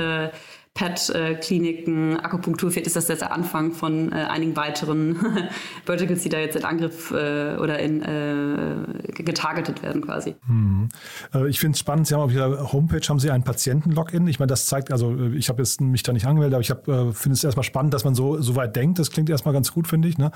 PET-Kliniken, 0.80 2.18
Akupunktur, 2.22 2.72
vielleicht 2.72 2.88
ist 2.88 2.96
das 2.96 3.10
jetzt 3.10 3.20
der 3.22 3.34
Anfang 3.34 3.74
von 3.74 4.14
äh, 4.14 4.16
einigen 4.16 4.56
weiteren 4.56 5.18
Verticals, 5.86 6.24
die 6.24 6.30
da 6.30 6.40
jetzt 6.40 6.56
in 6.56 6.64
Angriff 6.64 7.12
äh, 7.12 7.58
oder 7.58 7.80
in, 7.80 8.02
äh, 8.02 9.12
getargetet 9.22 9.84
werden 9.84 10.02
quasi. 10.02 10.36
Hm. 10.48 10.88
Ich 11.50 11.60
finde 11.60 11.76
es 11.76 11.80
spannend, 11.80 12.08
Sie 12.08 12.14
haben 12.14 12.22
auf 12.22 12.32
Ihrer 12.32 12.72
Homepage 12.72 13.06
haben 13.10 13.20
Sie 13.20 13.30
ein 13.30 13.44
Patienten-Login. 13.44 14.28
Ich 14.28 14.40
meine, 14.40 14.48
das 14.48 14.68
zeigt, 14.68 14.92
also 14.92 15.18
ich 15.34 15.50
habe 15.50 15.62
jetzt 15.62 15.82
mich 15.82 16.04
da 16.04 16.14
nicht 16.14 16.26
angemeldet, 16.26 16.54
aber 16.54 16.62
ich 16.62 16.70
äh, 16.70 17.12
finde 17.12 17.34
es 17.34 17.44
erstmal 17.44 17.66
spannend, 17.66 17.94
dass 17.94 18.06
man 18.06 18.16
so, 18.16 18.42
so 18.42 18.56
weit 18.56 18.76
denkt. 18.76 19.00
Das 19.00 19.12
klingt 19.12 19.30
erstmal 19.30 19.54
ganz 19.54 19.74
gut, 19.74 19.86
finde 19.86 20.08
ich. 20.08 20.18
Ne? 20.18 20.32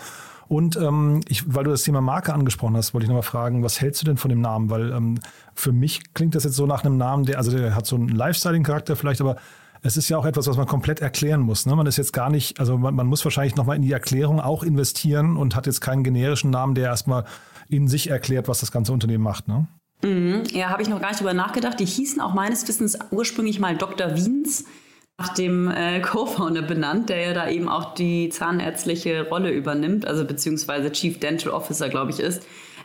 Und 0.50 0.76
ähm, 0.76 1.22
ich, 1.30 1.56
weil 1.56 1.64
du 1.64 1.72
das 1.72 1.84
Thema 1.84 2.02
Marke 2.02 2.34
angesprochen 2.34 2.76
hast, 2.76 2.94
wollte 2.94 3.06
ich 3.06 3.10
nochmal 3.10 3.24
fragen, 3.24 3.64
was 3.64 3.80
hältst 3.80 4.02
du 4.02 4.06
denn 4.06 4.18
von 4.18 4.28
dem 4.28 4.42
Namen? 4.42 4.70
Weil 4.70 4.92
ähm, 4.92 5.20
für 5.56 5.72
mich 5.72 6.14
klingt 6.14 6.36
das 6.36 6.44
jetzt 6.44 6.56
so 6.56 6.66
nach 6.66 6.84
einem 6.84 6.98
Namen, 6.98 7.26
der, 7.26 7.38
also 7.38 7.56
der 7.56 7.76
hat 7.76 7.86
so 7.86 7.96
einen 7.96 8.10
Lifestyling-Charakter 8.10 8.98
vielleicht, 8.98 9.22
aber 9.22 9.38
es 9.84 9.98
ist 9.98 10.10
ja 10.10 10.18
auch 10.18 10.26
etwas, 10.26 10.48
was 10.48 10.56
man 10.56 10.66
komplett 10.66 11.02
erklären 11.02 11.42
muss. 11.42 11.66
Ne? 11.66 11.76
Man 11.76 11.86
ist 11.86 11.98
jetzt 11.98 12.14
gar 12.14 12.30
nicht, 12.30 12.60
also 12.60 12.78
man, 12.78 12.96
man 12.96 13.06
muss 13.06 13.24
wahrscheinlich 13.26 13.56
nochmal 13.56 13.76
in 13.76 13.82
die 13.82 13.92
Erklärung 13.92 14.40
auch 14.40 14.64
investieren 14.64 15.36
und 15.36 15.56
hat 15.56 15.68
jetzt 15.68 15.82
keinen 15.82 16.04
generischen 16.04 16.50
Namen, 16.50 16.74
der 16.74 16.86
erstmal 16.86 17.26
in 17.70 17.90
sich 17.90 18.10
erklärt, 18.10 18.48
was 18.48 18.62
das 18.62 18.72
ganze 18.72 18.94
Unternehmen 18.94 19.24
macht. 19.24 19.48
Ne? 19.50 19.68
Mhm. 20.02 20.44
Ja, 20.52 20.70
habe 20.70 20.82
ich 20.82 20.90
noch 20.90 21.02
gar 21.02 21.10
nicht 21.10 21.20
drüber 21.20 21.34
nachgedacht. 21.34 21.80
Die 21.80 21.86
hießen 21.86 22.22
auch 22.22 22.34
meines 22.34 22.68
Wissens 22.68 22.98
ursprünglich 23.12 23.60
mal 23.60 23.76
Dr. 23.76 24.16
Wiens 24.16 24.66
nach 25.18 25.34
dem 25.34 25.70
äh, 25.70 26.00
Co-Founder 26.02 26.62
benannt, 26.62 27.10
der 27.10 27.22
ja 27.22 27.34
da 27.34 27.50
eben 27.50 27.68
auch 27.68 27.94
die 27.94 28.30
zahnärztliche 28.30 29.28
Rolle 29.28 29.52
übernimmt, 29.52 30.08
also 30.08 30.24
beziehungsweise 30.26 30.94
Chief 30.94 31.20
Dental 31.20 31.52
Officer, 31.52 31.90
glaube 31.90 32.12
ich, 32.12 32.22
ist. 32.22 32.44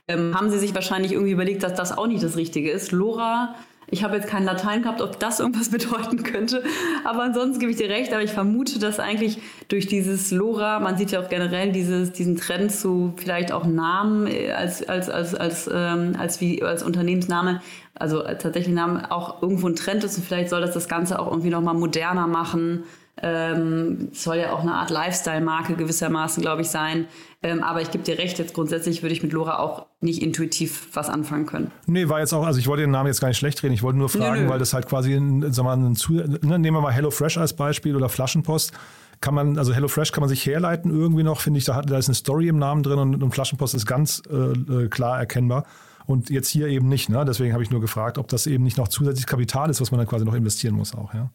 Ähm, 0.09 0.35
haben 0.35 0.51
sie 0.51 0.59
sich 0.59 0.75
wahrscheinlich 0.75 1.13
irgendwie 1.13 1.33
überlegt, 1.33 1.63
dass 1.63 1.75
das 1.75 1.97
auch 1.97 2.09
nicht 2.09 2.25
das 2.25 2.37
Richtige 2.37 2.71
ist. 2.71 2.91
Lora 2.91 3.55
ich 3.91 4.05
habe 4.05 4.17
jetzt 4.17 4.29
kein 4.29 4.45
Latein 4.45 4.83
gehabt, 4.83 5.01
ob 5.01 5.19
das 5.19 5.41
irgendwas 5.41 5.71
bedeuten 5.71 6.23
könnte. 6.23 6.63
Aber 7.05 7.23
ansonsten 7.23 7.59
gebe 7.59 7.73
ich 7.73 7.79
dir 7.79 7.89
recht. 7.89 8.13
Aber 8.13 8.23
ich 8.23 8.33
vermute, 8.33 8.79
dass 8.79 9.01
eigentlich 9.01 9.39
durch 9.69 9.87
dieses 9.87 10.31
Lora, 10.31 10.81
man 10.81 10.97
sieht 10.97 11.11
ja 11.11 11.21
auch 11.21 11.29
generell 11.29 11.73
dieses, 11.73 12.13
diesen 12.13 12.37
Trend 12.37 12.73
zu 12.73 13.15
vielleicht 13.17 13.53
auch 13.53 13.65
Namen 13.65 14.27
äh, 14.27 14.53
als, 14.53 14.87
als, 14.89 15.09
als, 15.09 15.35
als, 15.35 15.71
ähm, 15.73 16.17
als, 16.19 16.41
wie, 16.41 16.63
als 16.63 16.83
Unternehmensname, 16.83 17.61
also 17.95 18.23
tatsächlich 18.23 18.75
Name 18.75 19.11
auch 19.11 19.43
irgendwo 19.43 19.69
ein 19.69 19.77
Trend 19.77 20.05
ist. 20.05 20.19
Und 20.19 20.25
vielleicht 20.25 20.51
soll 20.51 20.61
das 20.61 20.75
das 20.75 20.89
Ganze 20.89 21.19
auch 21.19 21.31
irgendwie 21.31 21.51
nochmal 21.51 21.75
moderner 21.75 22.27
machen. 22.27 22.85
Ähm, 23.23 24.09
soll 24.13 24.37
ja 24.37 24.53
auch 24.53 24.61
eine 24.61 24.75
Art 24.75 24.91
Lifestyle-Marke 24.91 25.75
gewissermaßen, 25.75 26.43
glaube 26.43 26.63
ich, 26.63 26.69
sein. 26.69 27.07
Ähm, 27.43 27.63
aber 27.63 27.83
ich 27.83 27.91
gebe 27.91 28.05
dir 28.05 28.19
recht, 28.19 28.39
jetzt 28.39 28.55
grundsätzlich 28.55 29.03
würde 29.03 29.13
ich 29.13 29.23
mit 29.23 29.33
Lora 29.33 29.59
auch 29.59 29.87
nicht 30.01 30.23
intuitiv 30.23 30.89
was 30.95 31.09
anfangen 31.09 31.47
können. 31.47 31.71
Nee, 31.87 32.09
war 32.09 32.21
jetzt 32.21 32.33
auch, 32.33 32.45
also 32.45 32.59
ich 32.59 32.67
wollte 32.67 32.83
den 32.83 32.91
Namen 32.91 33.09
jetzt 33.09 33.21
gar 33.21 33.29
nicht 33.29 33.39
schlecht 33.39 33.63
reden. 33.63 33.75
Ich 33.75 33.83
wollte 33.83 33.99
nur 33.99 34.09
fragen, 34.09 34.41
nö, 34.41 34.45
nö. 34.45 34.51
weil 34.51 34.59
das 34.59 34.73
halt 34.73 34.87
quasi, 34.87 35.15
ein, 35.15 35.53
sagen 35.53 35.69
wir 35.69 35.77
mal, 35.77 35.89
ein, 35.91 36.39
ne, 36.43 36.59
nehmen 36.59 36.77
wir 36.77 36.81
mal 36.81 36.93
HelloFresh 36.93 37.39
als 37.39 37.55
Beispiel 37.55 37.97
oder 37.97 38.09
Flaschenpost 38.09 38.73
kann 39.21 39.35
man, 39.35 39.59
also 39.59 39.75
HelloFresh 39.75 40.13
kann 40.13 40.21
man 40.21 40.29
sich 40.29 40.47
herleiten 40.47 40.91
irgendwie 40.91 41.25
noch, 41.25 41.41
finde 41.41 41.59
ich, 41.59 41.65
da, 41.65 41.75
hat, 41.75 41.91
da 41.91 41.99
ist 41.99 42.09
eine 42.09 42.15
Story 42.15 42.49
im 42.49 42.59
Namen 42.59 42.83
drin 42.83 42.99
und, 42.99 43.23
und 43.23 43.33
Flaschenpost 43.33 43.75
ist 43.75 43.87
ganz 43.87 44.23
äh, 44.31 44.35
äh 44.35 44.89
klar 44.89 45.19
erkennbar. 45.19 45.65
Und 46.07 46.31
jetzt 46.31 46.49
hier 46.49 46.69
eben 46.69 46.89
nicht, 46.89 47.11
ne? 47.11 47.25
Deswegen 47.27 47.53
habe 47.53 47.63
ich 47.63 47.71
nur 47.71 47.83
gefragt, 47.83 48.17
ob 48.17 48.29
das 48.29 48.47
eben 48.47 48.65
nicht 48.65 48.79
noch 48.79 48.89
zusätzliches 48.89 49.27
Kapital 49.27 49.69
ist, 49.69 49.81
was 49.81 49.91
man 49.91 49.99
dann 49.99 50.07
quasi 50.07 50.25
noch 50.25 50.35
investieren 50.35 50.75
muss 50.75 50.95
auch, 50.95 51.13
ja. 51.13 51.31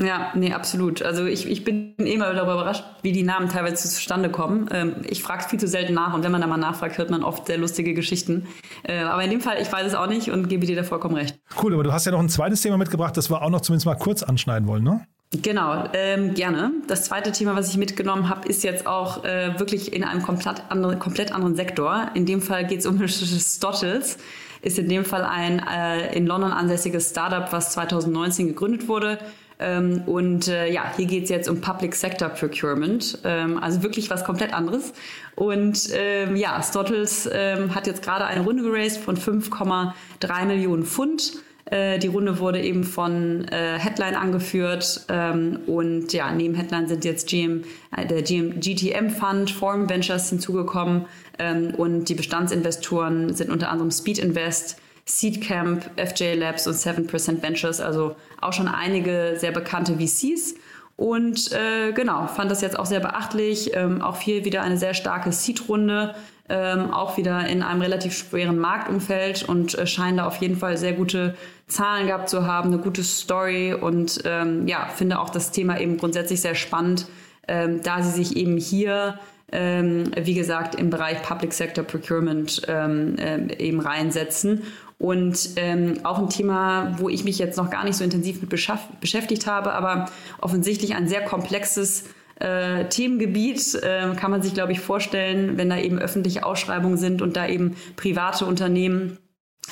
Ja, 0.00 0.32
nee, 0.34 0.52
absolut. 0.52 1.02
Also 1.02 1.24
ich, 1.24 1.48
ich 1.48 1.62
bin 1.62 1.94
immer 1.96 2.32
darüber 2.34 2.54
überrascht, 2.54 2.84
wie 3.02 3.12
die 3.12 3.22
Namen 3.22 3.48
teilweise 3.48 3.88
zustande 3.88 4.28
kommen. 4.28 4.68
Ähm, 4.72 4.96
ich 5.08 5.22
frage 5.22 5.48
viel 5.48 5.60
zu 5.60 5.68
selten 5.68 5.94
nach 5.94 6.14
und 6.14 6.24
wenn 6.24 6.32
man 6.32 6.40
da 6.40 6.48
mal 6.48 6.56
nachfragt, 6.56 6.98
hört 6.98 7.10
man 7.10 7.22
oft 7.22 7.46
sehr 7.46 7.58
lustige 7.58 7.94
Geschichten. 7.94 8.48
Äh, 8.82 8.98
aber 8.98 9.22
in 9.22 9.30
dem 9.30 9.40
Fall, 9.40 9.58
ich 9.60 9.70
weiß 9.70 9.86
es 9.86 9.94
auch 9.94 10.08
nicht 10.08 10.30
und 10.32 10.48
gebe 10.48 10.66
dir 10.66 10.74
da 10.74 10.82
vollkommen 10.82 11.14
recht. 11.14 11.38
Cool, 11.62 11.74
aber 11.74 11.84
du 11.84 11.92
hast 11.92 12.06
ja 12.06 12.12
noch 12.12 12.18
ein 12.18 12.28
zweites 12.28 12.60
Thema 12.60 12.76
mitgebracht, 12.76 13.16
das 13.16 13.30
wir 13.30 13.40
auch 13.40 13.50
noch 13.50 13.60
zumindest 13.60 13.86
mal 13.86 13.94
kurz 13.94 14.24
anschneiden 14.24 14.66
wollen, 14.66 14.82
ne? 14.82 15.06
Genau, 15.42 15.84
ähm, 15.94 16.34
gerne. 16.34 16.72
Das 16.86 17.04
zweite 17.04 17.32
Thema, 17.32 17.56
was 17.56 17.68
ich 17.68 17.76
mitgenommen 17.76 18.28
habe, 18.28 18.48
ist 18.48 18.62
jetzt 18.62 18.86
auch 18.86 19.24
äh, 19.24 19.58
wirklich 19.58 19.92
in 19.92 20.04
einem 20.04 20.22
komplett, 20.22 20.62
andere, 20.68 20.96
komplett 20.96 21.32
anderen 21.32 21.56
Sektor. 21.56 22.10
In 22.14 22.26
dem 22.26 22.42
Fall 22.42 22.66
geht 22.66 22.80
es 22.80 22.86
um 22.86 23.06
Stottles. 23.08 24.18
Ist 24.62 24.78
in 24.78 24.88
dem 24.88 25.04
Fall 25.04 25.22
ein 25.22 25.60
äh, 25.60 26.16
in 26.16 26.26
London 26.26 26.52
ansässiges 26.52 27.10
Startup, 27.10 27.52
was 27.52 27.72
2019 27.72 28.48
gegründet 28.48 28.88
wurde. 28.88 29.18
Ähm, 29.58 30.02
und 30.06 30.48
äh, 30.48 30.70
ja, 30.72 30.92
hier 30.96 31.06
geht 31.06 31.24
es 31.24 31.30
jetzt 31.30 31.48
um 31.48 31.60
Public 31.60 31.94
Sector 31.94 32.28
Procurement, 32.28 33.18
ähm, 33.24 33.58
also 33.62 33.82
wirklich 33.82 34.10
was 34.10 34.24
komplett 34.24 34.52
anderes. 34.52 34.92
Und 35.36 35.90
ähm, 35.92 36.36
ja, 36.36 36.62
Stottles 36.62 37.28
ähm, 37.32 37.74
hat 37.74 37.86
jetzt 37.86 38.02
gerade 38.02 38.24
eine 38.24 38.42
Runde 38.42 38.62
geraced 38.62 38.98
von 38.98 39.16
5,3 39.16 40.44
Millionen 40.46 40.84
Pfund. 40.84 41.34
Äh, 41.66 41.98
die 41.98 42.08
Runde 42.08 42.38
wurde 42.40 42.60
eben 42.60 42.84
von 42.84 43.46
äh, 43.48 43.78
Headline 43.78 44.16
angeführt 44.16 45.06
ähm, 45.08 45.60
und 45.66 46.12
ja, 46.12 46.30
neben 46.30 46.54
Headline 46.54 46.88
sind 46.88 47.04
jetzt 47.04 47.28
GM, 47.28 47.64
äh, 47.96 48.06
der 48.06 48.22
GM, 48.22 48.60
GTM 48.60 49.08
Fund, 49.08 49.50
Forum 49.50 49.88
Ventures 49.88 50.28
hinzugekommen 50.28 51.06
ähm, 51.38 51.74
und 51.74 52.08
die 52.10 52.14
Bestandsinvestoren 52.14 53.34
sind 53.34 53.50
unter 53.50 53.70
anderem 53.70 53.90
Speed 53.90 54.18
Invest, 54.18 54.78
Seedcamp, 55.06 55.90
FJ 55.96 56.34
Labs 56.34 56.66
und 56.66 56.74
7% 56.74 57.42
Ventures, 57.42 57.80
also 57.80 58.16
auch 58.40 58.52
schon 58.52 58.68
einige 58.68 59.34
sehr 59.36 59.52
bekannte 59.52 59.96
VCs. 59.98 60.54
Und 60.96 61.52
äh, 61.52 61.92
genau, 61.92 62.26
fand 62.28 62.50
das 62.50 62.60
jetzt 62.60 62.78
auch 62.78 62.86
sehr 62.86 63.00
beachtlich. 63.00 63.72
Ähm, 63.74 64.00
auch 64.00 64.20
hier 64.20 64.44
wieder 64.44 64.62
eine 64.62 64.78
sehr 64.78 64.94
starke 64.94 65.32
Seed-Runde, 65.32 66.14
ähm, 66.48 66.92
auch 66.92 67.16
wieder 67.16 67.46
in 67.48 67.62
einem 67.62 67.82
relativ 67.82 68.16
schweren 68.16 68.58
Marktumfeld 68.58 69.48
und 69.48 69.76
äh, 69.76 69.86
scheinen 69.86 70.18
da 70.18 70.26
auf 70.26 70.36
jeden 70.36 70.56
Fall 70.56 70.76
sehr 70.76 70.92
gute 70.92 71.34
Zahlen 71.66 72.06
gehabt 72.06 72.28
zu 72.28 72.46
haben, 72.46 72.72
eine 72.72 72.80
gute 72.80 73.02
Story 73.02 73.74
und 73.74 74.20
ähm, 74.24 74.68
ja, 74.68 74.86
finde 74.94 75.18
auch 75.18 75.30
das 75.30 75.50
Thema 75.50 75.80
eben 75.80 75.96
grundsätzlich 75.96 76.40
sehr 76.40 76.54
spannend, 76.54 77.06
ähm, 77.48 77.82
da 77.82 78.02
sie 78.02 78.22
sich 78.22 78.36
eben 78.36 78.56
hier 78.56 79.18
ähm, 79.52 80.10
wie 80.20 80.34
gesagt, 80.34 80.74
im 80.74 80.90
Bereich 80.90 81.22
Public 81.22 81.52
Sector 81.52 81.84
Procurement 81.84 82.62
ähm, 82.66 83.16
äh, 83.18 83.56
eben 83.58 83.80
reinsetzen 83.80 84.62
und 84.98 85.50
ähm, 85.56 86.00
auch 86.04 86.18
ein 86.18 86.30
Thema, 86.30 86.96
wo 86.98 87.08
ich 87.08 87.24
mich 87.24 87.38
jetzt 87.38 87.56
noch 87.56 87.70
gar 87.70 87.84
nicht 87.84 87.96
so 87.96 88.04
intensiv 88.04 88.40
mit 88.40 88.50
beschäftigt 88.50 89.46
habe, 89.46 89.72
aber 89.72 90.10
offensichtlich 90.40 90.94
ein 90.94 91.08
sehr 91.08 91.24
komplexes 91.24 92.04
äh, 92.40 92.86
Themengebiet 92.88 93.74
äh, 93.74 94.14
kann 94.16 94.30
man 94.30 94.42
sich, 94.42 94.54
glaube 94.54 94.72
ich, 94.72 94.80
vorstellen, 94.80 95.56
wenn 95.56 95.70
da 95.70 95.78
eben 95.78 95.98
öffentliche 95.98 96.44
Ausschreibungen 96.44 96.96
sind 96.96 97.22
und 97.22 97.36
da 97.36 97.46
eben 97.46 97.76
private 97.96 98.46
Unternehmen 98.46 99.18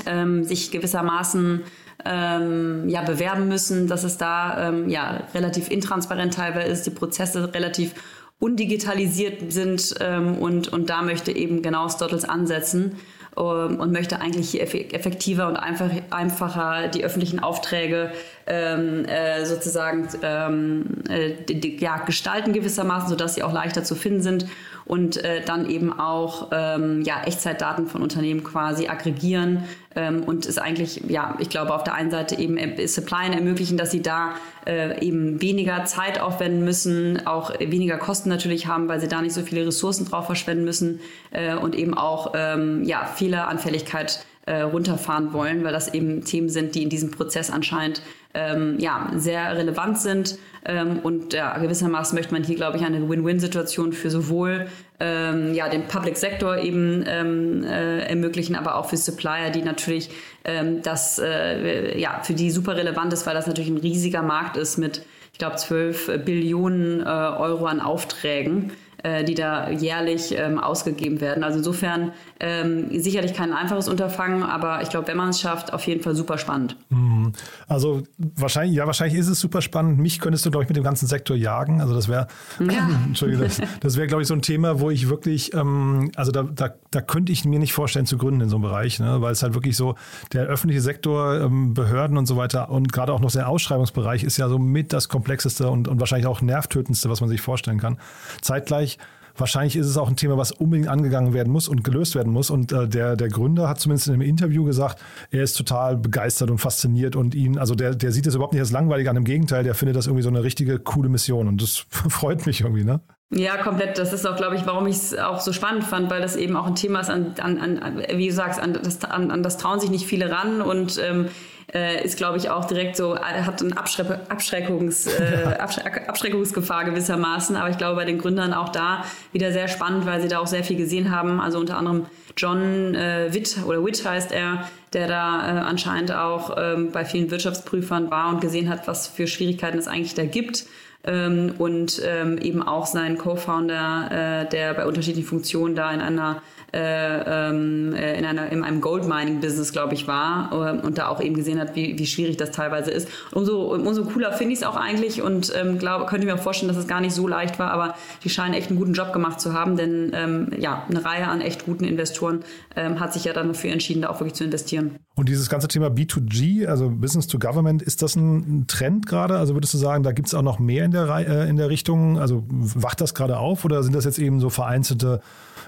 ähm, 0.07 0.45
sich 0.45 0.71
gewissermaßen 0.71 1.63
ähm, 2.05 2.89
ja, 2.89 3.03
bewerben 3.03 3.49
müssen, 3.49 3.89
dass 3.89 4.05
es 4.05 4.17
da 4.17 4.69
ähm, 4.69 4.89
ja, 4.89 5.23
relativ 5.35 5.71
intransparent 5.71 6.35
teilweise 6.35 6.69
ist, 6.69 6.87
die 6.87 6.91
Prozesse 6.91 7.53
relativ 7.55 7.95
undigitalisiert 8.39 9.53
sind 9.53 9.95
ähm, 10.01 10.37
und, 10.39 10.69
und 10.69 10.91
da 10.91 11.03
möchte 11.03 11.31
eben 11.31 11.63
genau 11.63 11.89
Stottles 11.89 12.25
ansetzen 12.25 12.97
ähm, 13.37 13.81
und 13.81 13.92
möchte 13.92 14.21
eigentlich 14.21 14.51
hier 14.51 14.62
effektiver 14.62 15.49
und 15.49 15.57
einfach, 15.57 15.90
einfacher 16.11 16.88
die 16.88 17.05
öffentlichen 17.05 17.40
Aufträge 17.40 18.12
ähm, 18.47 19.05
äh, 19.07 19.45
sozusagen 19.45 20.09
ähm, 20.23 21.03
äh, 21.09 21.35
ja, 21.79 21.99
gestalten 21.99 22.53
gewissermaßen, 22.53 23.09
sodass 23.09 23.35
sie 23.35 23.42
auch 23.42 23.53
leichter 23.53 23.85
zu 23.85 23.95
finden 23.95 24.23
sind 24.23 24.47
und 24.92 25.24
äh, 25.24 25.40
dann 25.42 25.70
eben 25.70 25.98
auch 25.98 26.48
ähm, 26.52 27.00
ja, 27.00 27.22
Echtzeitdaten 27.24 27.87
von 27.87 28.02
Unternehmen 28.02 28.44
quasi 28.44 28.88
aggregieren 28.88 29.64
ähm, 29.96 30.22
und 30.24 30.44
es 30.44 30.59
eigentlich, 30.59 31.05
ja, 31.09 31.35
ich 31.38 31.48
glaube, 31.48 31.74
auf 31.74 31.83
der 31.83 31.94
einen 31.94 32.11
Seite 32.11 32.38
eben 32.38 32.59
Supplien 32.87 33.33
ermöglichen, 33.33 33.78
dass 33.78 33.90
sie 33.90 34.02
da 34.02 34.35
äh, 34.66 35.02
eben 35.02 35.40
weniger 35.40 35.87
Zeit 35.87 36.20
aufwenden 36.20 36.62
müssen, 36.62 37.26
auch 37.26 37.59
weniger 37.59 37.96
Kosten 37.96 38.28
natürlich 38.28 38.66
haben, 38.66 38.87
weil 38.88 39.00
sie 39.00 39.09
da 39.09 39.22
nicht 39.22 39.33
so 39.33 39.40
viele 39.40 39.66
Ressourcen 39.66 40.05
drauf 40.05 40.26
verschwenden 40.26 40.64
müssen 40.64 41.00
äh, 41.31 41.55
und 41.55 41.74
eben 41.74 41.94
auch 41.94 42.35
ähm, 42.37 42.85
ja, 42.85 43.07
Fehleranfälligkeit 43.07 44.26
äh, 44.44 44.61
runterfahren 44.61 45.33
wollen, 45.33 45.64
weil 45.64 45.72
das 45.72 45.94
eben 45.94 46.22
Themen 46.22 46.50
sind, 46.50 46.74
die 46.74 46.83
in 46.83 46.90
diesem 46.90 47.11
Prozess 47.11 47.50
anscheinend 47.50 48.02
ähm, 48.35 48.79
ja, 48.79 49.11
sehr 49.16 49.57
relevant 49.57 49.99
sind. 49.99 50.38
Ähm, 50.64 51.01
und 51.03 51.33
ja, 51.33 51.59
gewissermaßen 51.59 52.16
möchte 52.16 52.33
man 52.33 52.45
hier, 52.45 52.57
glaube 52.57 52.77
ich, 52.77 52.85
eine 52.85 53.09
Win-Win-Situation 53.09 53.92
für 53.92 54.11
sowohl 54.11 54.68
ähm, 55.01 55.55
ja, 55.55 55.68
den 55.68 55.88
Public 55.88 56.16
Sector 56.16 56.59
eben 56.59 57.05
ähm, 57.07 57.64
äh, 57.64 58.07
ermöglichen, 58.07 58.55
aber 58.55 58.77
auch 58.77 58.88
für 58.88 58.97
Supplier, 58.97 59.51
die 59.51 59.62
natürlich 59.62 60.11
ähm, 60.45 60.81
das 60.83 61.18
äh, 61.18 61.99
ja, 61.99 62.21
für 62.23 62.35
die 62.35 62.51
super 62.51 62.77
relevant 62.77 63.12
ist, 63.12 63.27
weil 63.27 63.35
das 63.35 63.47
natürlich 63.47 63.71
ein 63.71 63.79
riesiger 63.79 64.23
Markt 64.23 64.57
ist 64.57 64.79
mit, 64.79 65.05
ich 65.33 65.38
glaube, 65.38 65.57
12 65.57 66.25
Billionen 66.25 67.01
äh, 67.01 67.05
Euro 67.05 67.66
an 67.66 67.81
Aufträgen 67.81 68.73
äh, 69.03 69.25
die 69.25 69.35
da 69.35 69.71
jährlich 69.71 70.35
ähm, 70.37 70.59
ausgegeben 70.59 71.21
werden. 71.21 71.45
Also 71.45 71.59
insofern 71.59 72.12
ähm, 72.41 73.01
sicherlich 73.01 73.35
kein 73.35 73.53
einfaches 73.53 73.88
Unterfangen, 73.88 74.43
aber 74.43 74.83
ich 74.83 74.91
glaube, 74.91 75.09
wenn 75.09 75.17
man 75.17 75.31
es 75.31 75.41
schafft, 75.41 75.73
auf 75.73 75.87
jeden 75.87 76.03
Fall 76.03 76.15
super 76.15 76.38
spannend. 76.38 76.77
Mhm. 76.91 77.33
Also 77.69 78.03
wahrscheinlich, 78.17 78.77
ja, 78.77 78.87
wahrscheinlich 78.87 79.19
ist 79.19 79.29
es 79.29 79.41
super 79.41 79.62
spannend. 79.62 79.99
Mich 79.99 80.21
könntest 80.21 80.47
du, 80.47 80.51
glaube 80.51 80.65
ich, 80.65 80.69
mit 80.69 80.77
dem 80.77 80.85
ganzen 80.85 81.07
Sektor 81.07 81.37
jagen. 81.37 81.81
Also 81.81 81.95
das 81.95 82.09
wäre, 82.09 82.27
ja. 82.61 82.88
Das, 83.43 83.61
das 83.81 83.97
wäre, 83.97 84.07
glaube 84.07 84.23
ich, 84.23 84.29
so 84.29 84.35
ein 84.35 84.43
Thema, 84.43 84.79
wo 84.81 84.91
ich 84.91 85.09
wirklich, 85.09 85.55
ähm, 85.55 86.11
also 86.17 86.33
da, 86.33 86.43
da, 86.43 86.75
da 86.91 87.01
könnte 87.01 87.33
ich 87.33 87.45
mir 87.45 87.59
nicht 87.59 87.73
vorstellen 87.73 88.07
zu 88.07 88.19
gründen 88.19 88.43
in 88.43 88.49
so 88.49 88.57
einem 88.57 88.65
Bereich, 88.65 89.01
ne? 89.01 89.21
weil 89.21 89.33
es 89.33 89.43
halt 89.43 89.55
wirklich 89.55 89.77
so, 89.77 89.95
der 90.33 90.45
öffentliche 90.45 90.81
Sektor, 90.81 91.41
ähm, 91.41 91.75
Behörden 91.75 92.19
und 92.19 92.27
so 92.27 92.37
weiter 92.37 92.71
und 92.71 92.93
gerade 92.93 93.12
auch 93.12 93.21
noch 93.21 93.31
der 93.31 93.49
Ausschreibungsbereich 93.49 94.25
ist 94.25 94.37
ja 94.37 94.49
so 94.49 94.59
mit 94.59 94.93
das 94.93 95.09
komplexeste 95.09 95.69
und, 95.69 95.88
und 95.88 96.01
wahrscheinlich 96.01 96.27
auch 96.27 96.41
nervtötendste, 96.41 97.09
was 97.11 97.21
man 97.21 97.31
sich 97.31 97.41
vorstellen 97.41 97.79
kann. 97.79 97.99
Zeitgleich 98.41 98.91
wahrscheinlich 99.37 99.76
ist 99.76 99.87
es 99.87 99.96
auch 99.96 100.09
ein 100.09 100.16
Thema, 100.16 100.37
was 100.37 100.52
unbedingt 100.52 100.88
angegangen 100.88 101.33
werden 101.33 101.52
muss 101.52 101.68
und 101.68 101.85
gelöst 101.85 102.14
werden 102.14 102.33
muss. 102.33 102.50
Und 102.50 102.72
äh, 102.72 102.88
der, 102.88 103.16
der 103.16 103.28
Gründer 103.28 103.68
hat 103.68 103.81
zumindest 103.81 104.09
in 104.09 104.14
einem 104.14 104.22
Interview 104.22 104.64
gesagt, 104.64 105.02
er 105.31 105.42
ist 105.42 105.55
total 105.55 105.96
begeistert 105.96 106.50
und 106.50 106.59
fasziniert 106.59 107.16
und 107.16 107.35
ihn, 107.35 107.59
also 107.59 107.74
der, 107.74 107.94
der 107.94 108.12
sieht 108.12 108.26
es 108.26 108.35
überhaupt 108.35 108.52
nicht 108.52 108.61
als 108.61 108.72
langweilig 108.72 109.09
an, 109.09 109.16
im 109.16 109.24
Gegenteil, 109.24 109.64
der 109.64 109.74
findet 109.74 109.96
das 109.96 110.07
irgendwie 110.07 110.22
so 110.22 110.28
eine 110.28 110.42
richtige 110.42 110.78
coole 110.78 111.09
Mission 111.09 111.48
und 111.48 111.62
das 111.62 111.85
freut 112.09 112.46
mich 112.46 112.61
irgendwie, 112.61 112.85
ne? 112.85 113.00
Ja, 113.35 113.57
komplett. 113.57 113.96
Das 113.96 114.12
ist 114.12 114.26
auch, 114.26 114.37
glaube 114.37 114.57
ich, 114.57 114.66
warum 114.66 114.87
ich 114.87 114.96
es 114.96 115.18
auch 115.18 115.40
so 115.40 115.55
spannend 115.55 115.85
fand, 115.85 116.11
weil 116.11 116.20
das 116.20 116.37
eben 116.37 116.55
auch 116.55 116.66
ein 116.66 116.74
Thema 116.74 117.00
ist, 117.00 117.09
an, 117.09 117.33
an, 117.40 117.78
an 117.78 118.02
wie 118.14 118.28
du 118.28 118.35
sagst, 118.35 118.61
an 118.61 118.74
das, 118.74 119.02
an, 119.05 119.31
an 119.31 119.42
das 119.42 119.57
trauen 119.57 119.81
sich 119.81 119.88
nicht 119.88 120.05
viele 120.05 120.31
ran 120.31 120.61
und 120.61 121.00
ähm, 121.02 121.28
äh, 121.75 122.05
ist, 122.05 122.17
glaube 122.17 122.39
ich, 122.39 122.51
auch 122.51 122.67
direkt 122.67 122.97
so, 122.97 123.15
äh, 123.15 123.19
hat 123.19 123.63
eine 123.63 123.77
Abschre 123.77 124.21
Abschreckungs, 124.29 125.07
äh, 125.19 125.57
Abschreckungsgefahr 125.59 126.85
gewissermaßen. 126.85 127.57
Aber 127.57 127.71
ich 127.71 127.79
glaube, 127.79 127.97
bei 127.97 128.05
den 128.05 128.19
Gründern 128.19 128.53
auch 128.53 128.69
da 128.69 129.05
wieder 129.33 129.53
sehr 129.53 129.69
spannend, 129.69 130.07
weil 130.07 130.21
sie 130.21 130.29
da 130.29 130.39
auch 130.39 130.47
sehr 130.47 130.65
viel 130.65 130.77
gesehen 130.77 131.11
haben. 131.11 131.41
Also 131.41 131.59
unter 131.59 131.79
anderem 131.79 132.07
John 132.37 132.95
äh, 132.95 133.33
Witt 133.33 133.59
oder 133.67 133.85
Witt 133.85 134.05
heißt 134.05 134.33
er, 134.33 134.69
der 134.93 135.09
da 135.09 135.47
äh, 135.47 135.61
anscheinend 135.61 136.13
auch 136.13 136.57
ähm, 136.59 136.91
bei 136.93 137.05
vielen 137.05 137.31
Wirtschaftsprüfern 137.31 138.11
war 138.11 138.29
und 138.29 138.41
gesehen 138.41 138.69
hat, 138.69 138.87
was 138.87 139.07
für 139.07 139.27
Schwierigkeiten 139.27 139.79
es 139.79 139.89
eigentlich 139.89 140.15
da 140.15 140.25
gibt. 140.25 140.67
Ähm, 141.05 141.55
und 141.59 142.01
ähm, 142.05 142.39
eben 142.39 142.63
auch 142.63 142.87
sein 142.87 143.19
Co-Founder, 143.19 144.45
äh, 144.45 144.49
der 144.49 144.75
bei 144.75 144.87
unterschiedlichen 144.87 145.27
Funktionen 145.27 145.75
da 145.75 145.93
in 145.93 146.01
einer 146.01 146.43
äh, 146.73 147.49
ähm, 147.51 147.95
äh, 147.95 148.19
in, 148.19 148.25
einer, 148.25 148.51
in 148.51 148.65
einem 148.65 148.81
Goldmining-Business, 148.81 149.73
glaube 149.73 149.95
ich, 149.95 150.09
war 150.09 150.51
äh, 150.53 150.87
und 150.87 150.99
da 150.99 151.09
auch 151.09 151.21
eben 151.21 151.35
gesehen 151.35 151.61
hat, 151.61 151.77
wie, 151.77 151.99
wie 151.99 152.07
schwierig 152.07 152.39
das 152.39 152.51
teilweise 152.51 152.91
ist. 152.91 153.09
Umso, 153.33 153.75
umso 153.75 154.05
cooler 154.05 154.33
finde 154.33 154.55
ich 154.55 154.61
es 154.61 154.65
auch 154.65 154.77
eigentlich 154.77 155.21
und 155.23 155.53
ähm, 155.55 155.79
glaube, 155.79 156.07
könnte 156.07 156.27
mir 156.27 156.35
auch 156.35 156.39
vorstellen, 156.39 156.69
dass 156.69 156.79
es 156.79 156.89
gar 156.89 157.01
nicht 157.01 157.15
so 157.15 157.29
leicht 157.29 157.59
war, 157.59 157.71
aber 157.73 157.95
die 158.25 158.31
scheinen 158.31 158.55
echt 158.55 158.71
einen 158.71 158.79
guten 158.79 158.95
Job 158.95 159.13
gemacht 159.13 159.41
zu 159.41 159.53
haben, 159.53 159.77
denn 159.77 160.13
ähm, 160.15 160.51
ja, 160.59 160.85
eine 160.89 161.05
Reihe 161.05 161.29
an 161.29 161.41
echt 161.41 161.67
guten 161.67 161.85
Investoren 161.85 162.41
ähm, 162.75 163.01
hat 163.01 163.13
sich 163.13 163.25
ja 163.25 163.33
dann 163.33 163.49
dafür 163.49 163.71
entschieden, 163.71 164.03
da 164.03 164.09
auch 164.09 164.21
wirklich 164.21 164.35
zu 164.35 164.45
investieren. 164.45 164.97
Und 165.14 165.29
dieses 165.29 165.48
ganze 165.48 165.68
Thema 165.68 165.88
B2G, 165.88 166.66
also 166.66 166.88
Business 166.88 167.27
to 167.27 167.38
Government, 167.38 167.83
ist 167.83 168.03
das 168.03 168.16
ein 168.16 168.66
Trend 168.66 169.07
gerade? 169.07 169.38
Also 169.38 169.55
würdest 169.55 169.75
du 169.75 169.79
sagen, 169.79 170.03
da 170.03 170.12
gibt 170.12 170.29
es 170.29 170.35
auch 170.35 170.42
noch 170.42 170.59
mehr 170.59 170.85
in 170.85 170.90
der, 170.90 171.09
äh, 171.09 171.48
in 171.48 171.57
der 171.57 171.68
Richtung? 171.68 172.18
Also 172.18 172.44
wacht 172.48 173.01
das 173.01 173.14
gerade 173.14 173.38
auf 173.38 173.64
oder 173.64 173.83
sind 173.83 173.94
das 173.94 174.05
jetzt 174.05 174.18
eben 174.18 174.40
so 174.40 174.48
vereinzelte 174.48 175.20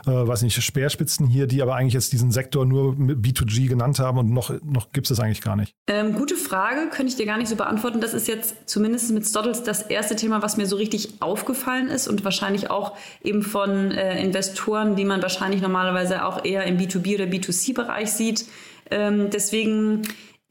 äh, 0.07 0.11
weiß 0.11 0.43
nicht, 0.43 0.61
Speerspitzen 0.63 1.27
hier, 1.27 1.47
die 1.47 1.63
aber 1.63 1.75
eigentlich 1.75 1.95
jetzt 1.95 2.13
diesen 2.13 2.31
Sektor 2.31 2.67
nur 2.67 2.93
B2G 2.95 3.69
genannt 3.69 3.99
haben 3.99 4.19
und 4.19 4.31
noch, 4.31 4.53
noch 4.63 4.93
gibt 4.93 5.07
es 5.07 5.17
das 5.17 5.21
eigentlich 5.21 5.41
gar 5.41 5.57
nicht? 5.57 5.75
Ähm, 5.87 6.15
gute 6.15 6.37
Frage, 6.37 6.89
könnte 6.91 7.11
ich 7.11 7.17
dir 7.17 7.27
gar 7.27 7.39
nicht 7.39 7.49
so 7.49 7.57
beantworten. 7.57 8.01
Das 8.01 8.15
ist 8.15 8.29
jetzt 8.29 8.69
zumindest 8.69 9.13
mit 9.13 9.27
Stottles 9.27 9.63
das 9.63 9.83
erste 9.83 10.17
Thema, 10.17 10.43
was 10.43 10.57
mir 10.57 10.67
so 10.67 10.77
richtig 10.77 11.23
aufgefallen 11.23 11.89
ist 11.89 12.09
und 12.09 12.25
wahrscheinlich 12.25 12.71
auch 12.71 12.97
eben 13.23 13.43
von 13.43 13.91
äh, 13.93 14.23
Investoren, 14.23 14.97
die 14.97 15.05
man 15.05 15.23
wahrscheinlich 15.23 15.63
normalerweise 15.63 16.25
auch 16.25 16.45
eher 16.45 16.65
im 16.65 16.77
B2B 16.77 17.15
oder 17.15 17.25
B2C-Bereich 17.25 18.13
sieht. 18.13 18.47
Ähm, 18.91 19.31
deswegen 19.31 20.03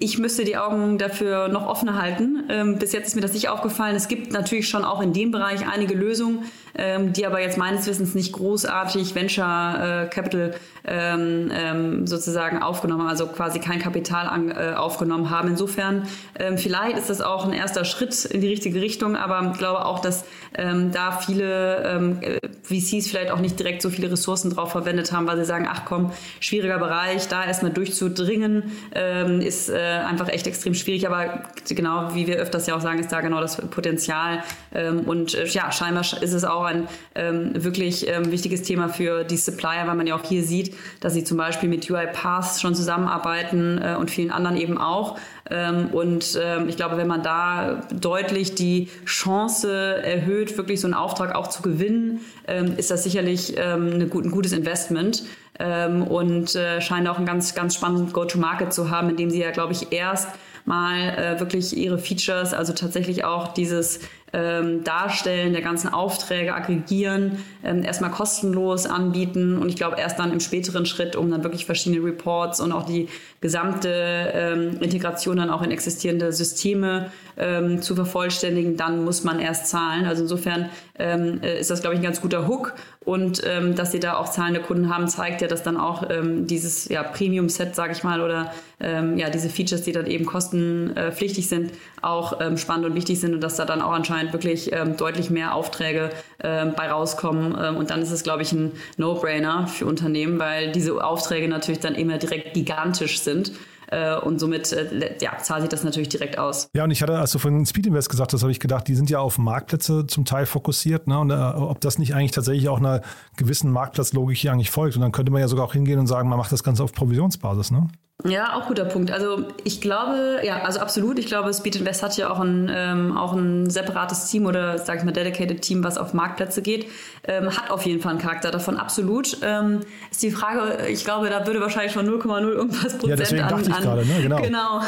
ich 0.04 0.17
müsste 0.17 0.43
die 0.43 0.58
Augen 0.58 0.98
dafür 0.98 1.48
noch 1.48 1.65
offener 1.65 2.02
halten. 2.02 2.43
Ähm, 2.50 2.78
bis 2.78 2.91
jetzt 2.91 3.08
ist 3.08 3.15
mir 3.15 3.22
das 3.22 3.34
nicht 3.34 3.48
aufgefallen. 3.48 3.96
Es 3.96 4.10
gibt 4.10 4.34
natürlich 4.34 4.67
schon 4.67 4.84
auch 4.84 5.02
in 5.02 5.13
dem 5.13 5.32
Bereich 5.32 5.65
einige 5.65 5.93
Lösungen, 5.93 6.43
ähm, 6.76 7.13
die 7.13 7.26
aber 7.26 7.39
jetzt 7.39 7.58
meines 7.58 7.88
Wissens 7.88 8.13
nicht 8.13 8.34
großartig 8.34 9.15
Venture 9.15 10.04
äh, 10.04 10.10
Capital 10.10 10.56
ähm, 10.86 11.52
ähm, 11.54 12.08
sozusagen 12.08 12.62
aufgenommen 12.62 13.08
also 13.08 13.28
quasi 13.28 13.60
kein 13.60 13.80
Kapital 13.80 14.28
an, 14.28 14.52
äh, 14.52 14.74
aufgenommen 14.76 15.30
haben. 15.30 15.50
Insofern, 15.50 16.08
ähm, 16.39 16.58
vielleicht 16.58 16.98
ist 16.98 17.10
das 17.10 17.22
auch 17.22 17.46
ein 17.46 17.54
erster 17.54 17.86
Schritt 17.86 18.26
in 18.26 18.41
die 18.41 18.48
richtige 18.48 18.82
Richtung, 18.82 19.15
aber 19.15 19.52
ich 19.52 19.58
glaube 19.58 19.86
auch, 19.86 20.00
dass 20.00 20.26
ähm, 20.56 20.91
da 20.91 21.12
viele 21.12 21.84
ähm, 21.84 22.19
äh, 22.22 22.39
VCs 22.63 23.08
vielleicht 23.08 23.32
auch 23.32 23.39
nicht 23.39 23.60
direkt 23.60 23.82
so 23.82 23.89
viele 23.89 24.12
Ressourcen 24.12 24.52
drauf 24.52 24.72
verwendet 24.72 25.12
haben, 25.12 25.28
weil 25.28 25.38
sie 25.38 25.46
sagen, 25.46 25.67
ach 25.69 25.86
komm, 25.86 26.12
schwieriger 26.39 26.80
Bereich, 26.80 27.28
da 27.28 27.46
erstmal 27.46 27.72
durchzudringen, 27.72 28.72
ähm, 28.93 29.41
ist 29.41 29.69
äh, 29.69 29.78
einfach 29.78 30.30
echt 30.30 30.48
extrem 30.48 30.74
schwierig. 30.74 31.08
Aber 31.08 31.43
genau, 31.69 32.13
wie 32.13 32.28
wir 32.28 32.38
öfters 32.38 32.67
ja 32.67 32.76
auch 32.76 32.82
sagen, 32.82 33.00
ist 33.00 33.12
da 33.12 33.22
genau 33.22 33.41
das 33.41 33.58
Potenzial. 33.58 34.43
Ähm, 34.74 35.02
und 35.02 35.34
äh, 35.34 35.46
ja, 35.48 35.72
scheinbar 35.72 36.04
ist 36.22 36.34
es 36.34 36.43
auch 36.43 36.63
ein 36.63 36.88
ähm, 37.15 37.52
wirklich 37.63 38.08
ähm, 38.08 38.32
wichtiges 38.32 38.63
Thema 38.63 38.89
für 38.89 39.24
die 39.24 39.38
Supplier, 39.38 39.84
weil 39.86 39.96
man 39.96 40.08
ja 40.08 40.15
auch 40.15 40.24
hier 40.24 40.43
sieht, 40.43 40.72
dass 40.99 41.13
sie 41.13 41.23
zum 41.23 41.38
Beispiel 41.38 41.69
mit 41.69 41.89
UiPath 41.89 42.59
schon 42.59 42.75
zusammenarbeiten 42.75 43.81
äh, 43.81 43.95
und 43.97 44.12
vielen 44.12 44.31
anderen 44.31 44.57
eben 44.57 44.77
auch. 44.77 45.17
Ähm, 45.49 45.89
und 45.91 46.39
ähm, 46.41 46.69
ich 46.69 46.77
glaube, 46.77 46.97
wenn 46.97 47.07
man 47.07 47.23
da 47.23 47.81
deutlich 47.91 48.55
die 48.55 48.89
Chance 49.05 50.01
erhöht, 50.03 50.57
wirklich 50.57 50.79
so 50.81 50.88
einen 50.88 50.93
Auftrag 50.93 51.36
auch 51.36 51.47
zu 51.47 51.62
gewinnen, 51.62 52.21
ähm, 52.47 52.73
ist 52.77 52.91
das 52.91 53.03
sicherlich 53.03 53.55
ähm, 53.57 54.09
gut, 54.09 54.25
ein 54.25 54.31
gutes 54.31 54.53
Investment 54.53 55.23
ähm, 55.59 56.03
und 56.03 56.55
äh, 56.55 56.81
scheint 56.81 57.07
auch 57.07 57.19
ein 57.19 57.25
ganz, 57.25 57.55
ganz 57.55 57.75
spannendes 57.75 58.13
Go-to-Market 58.13 58.73
zu 58.73 58.89
haben, 58.89 59.09
indem 59.09 59.29
sie 59.29 59.39
ja, 59.39 59.51
glaube 59.51 59.73
ich, 59.73 59.91
erst 59.91 60.29
mal 60.65 60.97
äh, 60.97 61.39
wirklich 61.39 61.75
ihre 61.75 61.97
Features, 61.97 62.53
also 62.53 62.73
tatsächlich 62.73 63.25
auch 63.25 63.53
dieses 63.53 63.99
ähm, 64.34 64.84
Darstellen 64.84 65.54
der 65.54 65.62
ganzen 65.62 65.93
Aufträge, 65.93 66.54
aggregieren, 66.56 67.38
ähm, 67.63 67.84
erstmal 67.84 68.10
kostenlos 68.10 68.86
anbieten 68.88 69.58
und 69.58 69.69
ich 69.69 69.76
glaube 69.76 69.98
erst 70.00 70.17
dann 70.17 70.32
im 70.32 70.39
späteren 70.39 70.86
Schritt, 70.86 71.15
um 71.15 71.30
dann 71.30 71.43
wirklich 71.43 71.65
verschiedene 71.65 72.04
Reports 72.04 72.60
und 72.60 72.72
auch 72.72 72.84
die 72.84 73.08
gesamte 73.41 73.89
ähm, 74.34 74.78
Integration 74.82 75.38
dann 75.38 75.50
auch 75.50 75.62
in 75.62 75.72
existierende 75.72 76.34
Systeme 76.34 77.12
ähm, 77.38 77.82
zu 77.82 77.96
vervollständigen, 77.96 78.76
dann 78.76 79.04
muss 79.06 79.24
man 79.24 79.39
erst 79.39 79.67
zahlen. 79.67 80.06
Also 80.06 80.24
insofern 80.24 80.69
ähm, 80.99 81.41
äh, 81.41 81.60
ist 81.60 81.71
das, 81.71 81.82
glaube 81.82 81.95
ich, 81.95 81.99
ein 81.99 82.03
ganz 82.03 82.21
guter 82.21 82.47
Hook 82.47 82.73
und 83.03 83.41
ähm, 83.45 83.75
dass 83.75 83.91
sie 83.91 83.99
da 83.99 84.17
auch 84.17 84.29
zahlende 84.29 84.62
Kunden 84.62 84.93
haben, 84.93 85.08
zeigt 85.08 85.41
ja, 85.41 85.47
dass 85.47 85.63
dann 85.63 85.77
auch 85.77 86.10
ähm, 86.10 86.45
dieses 86.45 86.88
ja, 86.88 87.01
Premium-Set, 87.01 87.75
sage 87.75 87.93
ich 87.93 88.03
mal, 88.03 88.21
oder 88.21 88.53
ähm, 88.79 89.17
ja, 89.17 89.29
diese 89.29 89.49
Features, 89.49 89.82
die 89.82 89.91
dann 89.91 90.06
eben 90.06 90.25
kostenpflichtig 90.25 91.49
sind, 91.49 91.71
auch 92.01 92.39
ähm, 92.41 92.58
spannend 92.58 92.86
und 92.86 92.95
wichtig 92.95 93.19
sind 93.19 93.34
und 93.34 93.41
dass 93.41 93.56
da 93.56 93.65
dann 93.65 93.82
auch 93.82 93.91
anscheinend 93.91 94.34
wirklich 94.34 94.71
ähm, 94.71 94.95
deutlich 94.95 95.29
mehr 95.29 95.56
Aufträge 95.56 96.12
bei 96.39 96.91
rauskommen. 96.91 97.53
Und 97.53 97.89
dann 97.89 98.01
ist 98.01 98.12
es, 98.12 98.23
glaube 98.23 98.41
ich, 98.41 98.51
ein 98.51 98.73
No-Brainer 98.97 99.67
für 99.67 99.86
Unternehmen, 99.86 100.39
weil 100.39 100.73
diese 100.73 101.01
Aufträge 101.01 101.47
natürlich 101.47 101.79
dann 101.79 101.95
immer 101.95 102.17
direkt 102.17 102.53
gigantisch 102.53 103.21
sind. 103.21 103.53
Äh, 103.93 104.15
und 104.15 104.39
somit 104.39 104.71
äh, 104.73 105.15
ja, 105.21 105.38
zahlt 105.38 105.62
sich 105.62 105.69
das 105.69 105.84
natürlich 105.84 106.10
direkt 106.10 106.39
aus. 106.39 106.69
Ja, 106.75 106.84
und 106.84 106.91
ich 106.91 107.01
hatte, 107.01 107.17
als 107.17 107.32
du 107.32 107.39
von 107.39 107.65
Speed 107.65 107.88
Invest 107.88 108.10
gesagt 108.10 108.34
hast, 108.34 108.41
habe 108.41 108.51
ich 108.51 108.60
gedacht, 108.60 108.88
die 108.88 108.95
sind 108.95 109.10
ja 109.10 109.19
auf 109.19 109.38
Marktplätze 109.38 110.08
zum 110.08 110.25
Teil 110.25 110.45
fokussiert. 110.47 111.08
Ne? 111.08 111.19
Und 111.19 111.29
äh, 111.29 111.36
ob 111.36 111.79
das 111.82 111.99
nicht 111.99 112.15
eigentlich 112.15 112.32
tatsächlich 112.32 112.69
auch 112.69 112.79
einer 112.79 113.01
gewissen 113.38 113.71
Marktplatzlogik 113.71 114.38
hier 114.38 114.51
eigentlich 114.51 114.71
folgt. 114.71 114.95
Und 114.95 115.01
dann 115.01 115.12
könnte 115.12 115.32
man 115.32 115.41
ja 115.41 115.47
sogar 115.47 115.65
auch 115.65 115.73
hingehen 115.73 115.99
und 115.99 116.08
sagen, 116.08 116.27
man 116.27 116.39
macht 116.39 116.51
das 116.51 116.63
Ganze 116.63 116.84
auf 116.84 116.91
Provisionsbasis. 116.93 117.69
Ne? 117.71 117.88
Ja, 118.25 118.55
auch 118.55 118.67
guter 118.67 118.86
Punkt. 118.86 119.12
Also 119.12 119.47
ich 119.65 119.81
glaube, 119.81 120.39
ja, 120.43 120.62
also 120.63 120.79
absolut. 120.79 121.19
Ich 121.19 121.25
glaube, 121.25 121.53
Speed 121.53 121.75
Invest 121.75 122.03
hat 122.03 122.15
ja 122.15 122.29
auch 122.29 122.39
ein, 122.39 122.71
ähm, 122.73 123.17
auch 123.17 123.33
ein 123.33 123.69
separates 123.69 124.29
Team 124.29 124.45
oder 124.45 124.77
sag 124.77 124.99
ich 124.99 125.03
mal 125.03 125.12
dedicated 125.12 125.62
Team, 125.62 125.83
was 125.83 125.97
auf 125.97 126.13
Marktplätze 126.13 126.62
geht. 126.62 126.88
Ähm, 127.25 127.49
hat 127.49 127.69
auf 127.69 127.86
jeden 127.86 128.01
Fall 128.01 128.12
einen 128.12 128.21
Charakter 128.21 128.49
davon, 128.49 128.77
absolut. 128.77 129.38
Ähm, 129.41 129.81
ist 130.09 130.23
die 130.23 130.31
Frage, 130.31 130.88
ich 130.88 131.03
glaube, 131.03 131.29
da 131.29 131.45
würde 131.45 131.59
wahrscheinlich 131.59 131.91
schon 131.91 132.07
0,0 132.07 132.49
irgendwas 132.49 132.97
Prozent 132.97 133.09
ja, 133.09 133.15
deswegen 133.15 133.43
an. 133.43 133.49
Dachte 133.49 133.69
ich 133.69 133.75
an 133.75 133.83
gerade, 133.83 134.05
ne? 134.05 134.21
genau. 134.21 134.41
genau. 134.41 134.81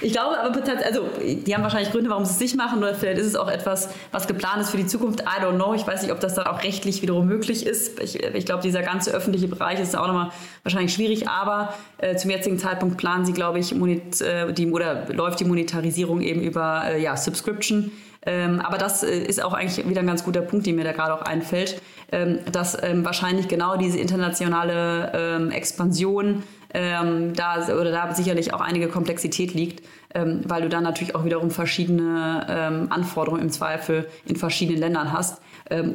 Ich 0.00 0.12
glaube 0.12 0.38
aber, 0.40 0.62
also 0.84 1.08
die 1.22 1.54
haben 1.54 1.62
wahrscheinlich 1.62 1.90
Gründe, 1.92 2.08
warum 2.08 2.24
sie 2.24 2.32
es 2.32 2.40
nicht 2.40 2.56
machen 2.56 2.78
oder 2.78 2.94
vielleicht 2.94 3.18
ist 3.18 3.26
es 3.26 3.36
auch 3.36 3.50
etwas, 3.50 3.90
was 4.12 4.26
geplant 4.26 4.62
ist 4.62 4.70
für 4.70 4.78
die 4.78 4.86
Zukunft. 4.86 5.20
I 5.20 5.42
don't 5.42 5.56
know. 5.56 5.74
Ich 5.74 5.86
weiß 5.86 6.02
nicht, 6.02 6.12
ob 6.12 6.20
das 6.20 6.34
dann 6.34 6.46
auch 6.46 6.62
rechtlich 6.62 7.02
wiederum 7.02 7.26
möglich 7.26 7.66
ist. 7.66 8.00
Ich, 8.00 8.22
ich 8.22 8.46
glaube, 8.46 8.62
dieser 8.62 8.82
ganze 8.82 9.10
öffentliche 9.10 9.48
Bereich 9.48 9.78
ist 9.78 9.92
da 9.92 10.00
auch 10.00 10.06
nochmal 10.06 10.30
wahrscheinlich 10.62 10.94
schwierig, 10.94 11.28
aber 11.28 11.74
äh, 11.98 12.16
zum 12.16 12.30
jetzigen 12.30 12.58
Zeitpunkt 12.58 12.77
planen 12.96 13.24
sie, 13.24 13.32
glaube 13.32 13.58
ich, 13.58 13.72
äh, 13.72 14.52
die, 14.52 14.70
oder 14.70 15.06
läuft 15.12 15.40
die 15.40 15.44
Monetarisierung 15.44 16.20
eben 16.20 16.40
über 16.40 16.82
äh, 16.86 17.02
ja, 17.02 17.16
Subscription. 17.16 17.90
Ähm, 18.26 18.60
aber 18.60 18.78
das 18.78 19.02
äh, 19.02 19.16
ist 19.18 19.42
auch 19.42 19.54
eigentlich 19.54 19.88
wieder 19.88 20.00
ein 20.00 20.06
ganz 20.06 20.24
guter 20.24 20.42
Punkt, 20.42 20.66
der 20.66 20.74
mir 20.74 20.84
da 20.84 20.92
gerade 20.92 21.14
auch 21.14 21.22
einfällt, 21.22 21.80
ähm, 22.12 22.40
dass 22.50 22.76
ähm, 22.82 23.04
wahrscheinlich 23.04 23.48
genau 23.48 23.76
diese 23.76 23.98
internationale 23.98 25.12
ähm, 25.14 25.50
Expansion 25.50 26.42
ähm, 26.74 27.32
da 27.34 27.66
oder 27.68 27.90
da 27.90 28.14
sicherlich 28.14 28.52
auch 28.52 28.60
einige 28.60 28.88
Komplexität 28.88 29.54
liegt, 29.54 29.86
ähm, 30.14 30.42
weil 30.44 30.62
du 30.62 30.68
dann 30.68 30.82
natürlich 30.82 31.14
auch 31.14 31.24
wiederum 31.24 31.50
verschiedene 31.50 32.88
Anforderungen 32.90 33.42
im 33.42 33.50
Zweifel 33.50 34.06
in 34.26 34.36
verschiedenen 34.36 34.80
Ländern 34.80 35.12
hast, 35.12 35.40